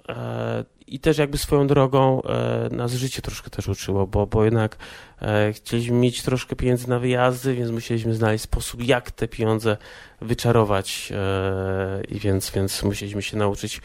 e, 0.10 0.66
i 0.88 1.00
też 1.00 1.18
jakby 1.18 1.38
swoją 1.38 1.68
drogą 1.68 2.22
e, 2.22 2.70
nas 2.72 2.94
życie 2.94 3.22
troszkę 3.22 3.50
też 3.50 3.68
uczyło, 3.68 4.08
bo, 4.08 4.28
bo 4.28 4.46
jednak 4.46 4.78
e, 5.22 5.54
chcieliśmy 5.54 5.98
mieć 5.98 6.22
troszkę 6.22 6.56
pieniędzy 6.56 6.90
na 6.90 7.00
wyjazdy, 7.00 7.56
więc 7.56 7.72
musieliśmy 7.72 8.14
znaleźć 8.14 8.44
sposób, 8.44 8.84
jak 8.84 9.12
te 9.12 9.28
pieniądze 9.28 9.78
wyczarować 10.22 11.12
e, 11.16 12.02
i 12.10 12.20
więc, 12.20 12.52
więc 12.52 12.84
musieliśmy 12.84 13.22
się 13.22 13.38
nauczyć 13.38 13.82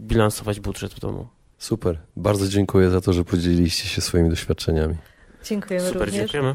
bilansować 0.00 0.60
budżet 0.60 0.94
w 0.94 1.00
domu. 1.00 1.28
Super, 1.58 1.98
bardzo 2.16 2.48
dziękuję 2.48 2.90
za 2.90 3.00
to, 3.00 3.12
że 3.12 3.24
podzieliliście 3.24 3.88
się 3.88 4.00
swoimi 4.00 4.30
doświadczeniami. 4.30 4.94
Dziękujemy 5.44 5.86
Super, 5.86 6.00
również. 6.00 6.14
dziękujemy. 6.14 6.54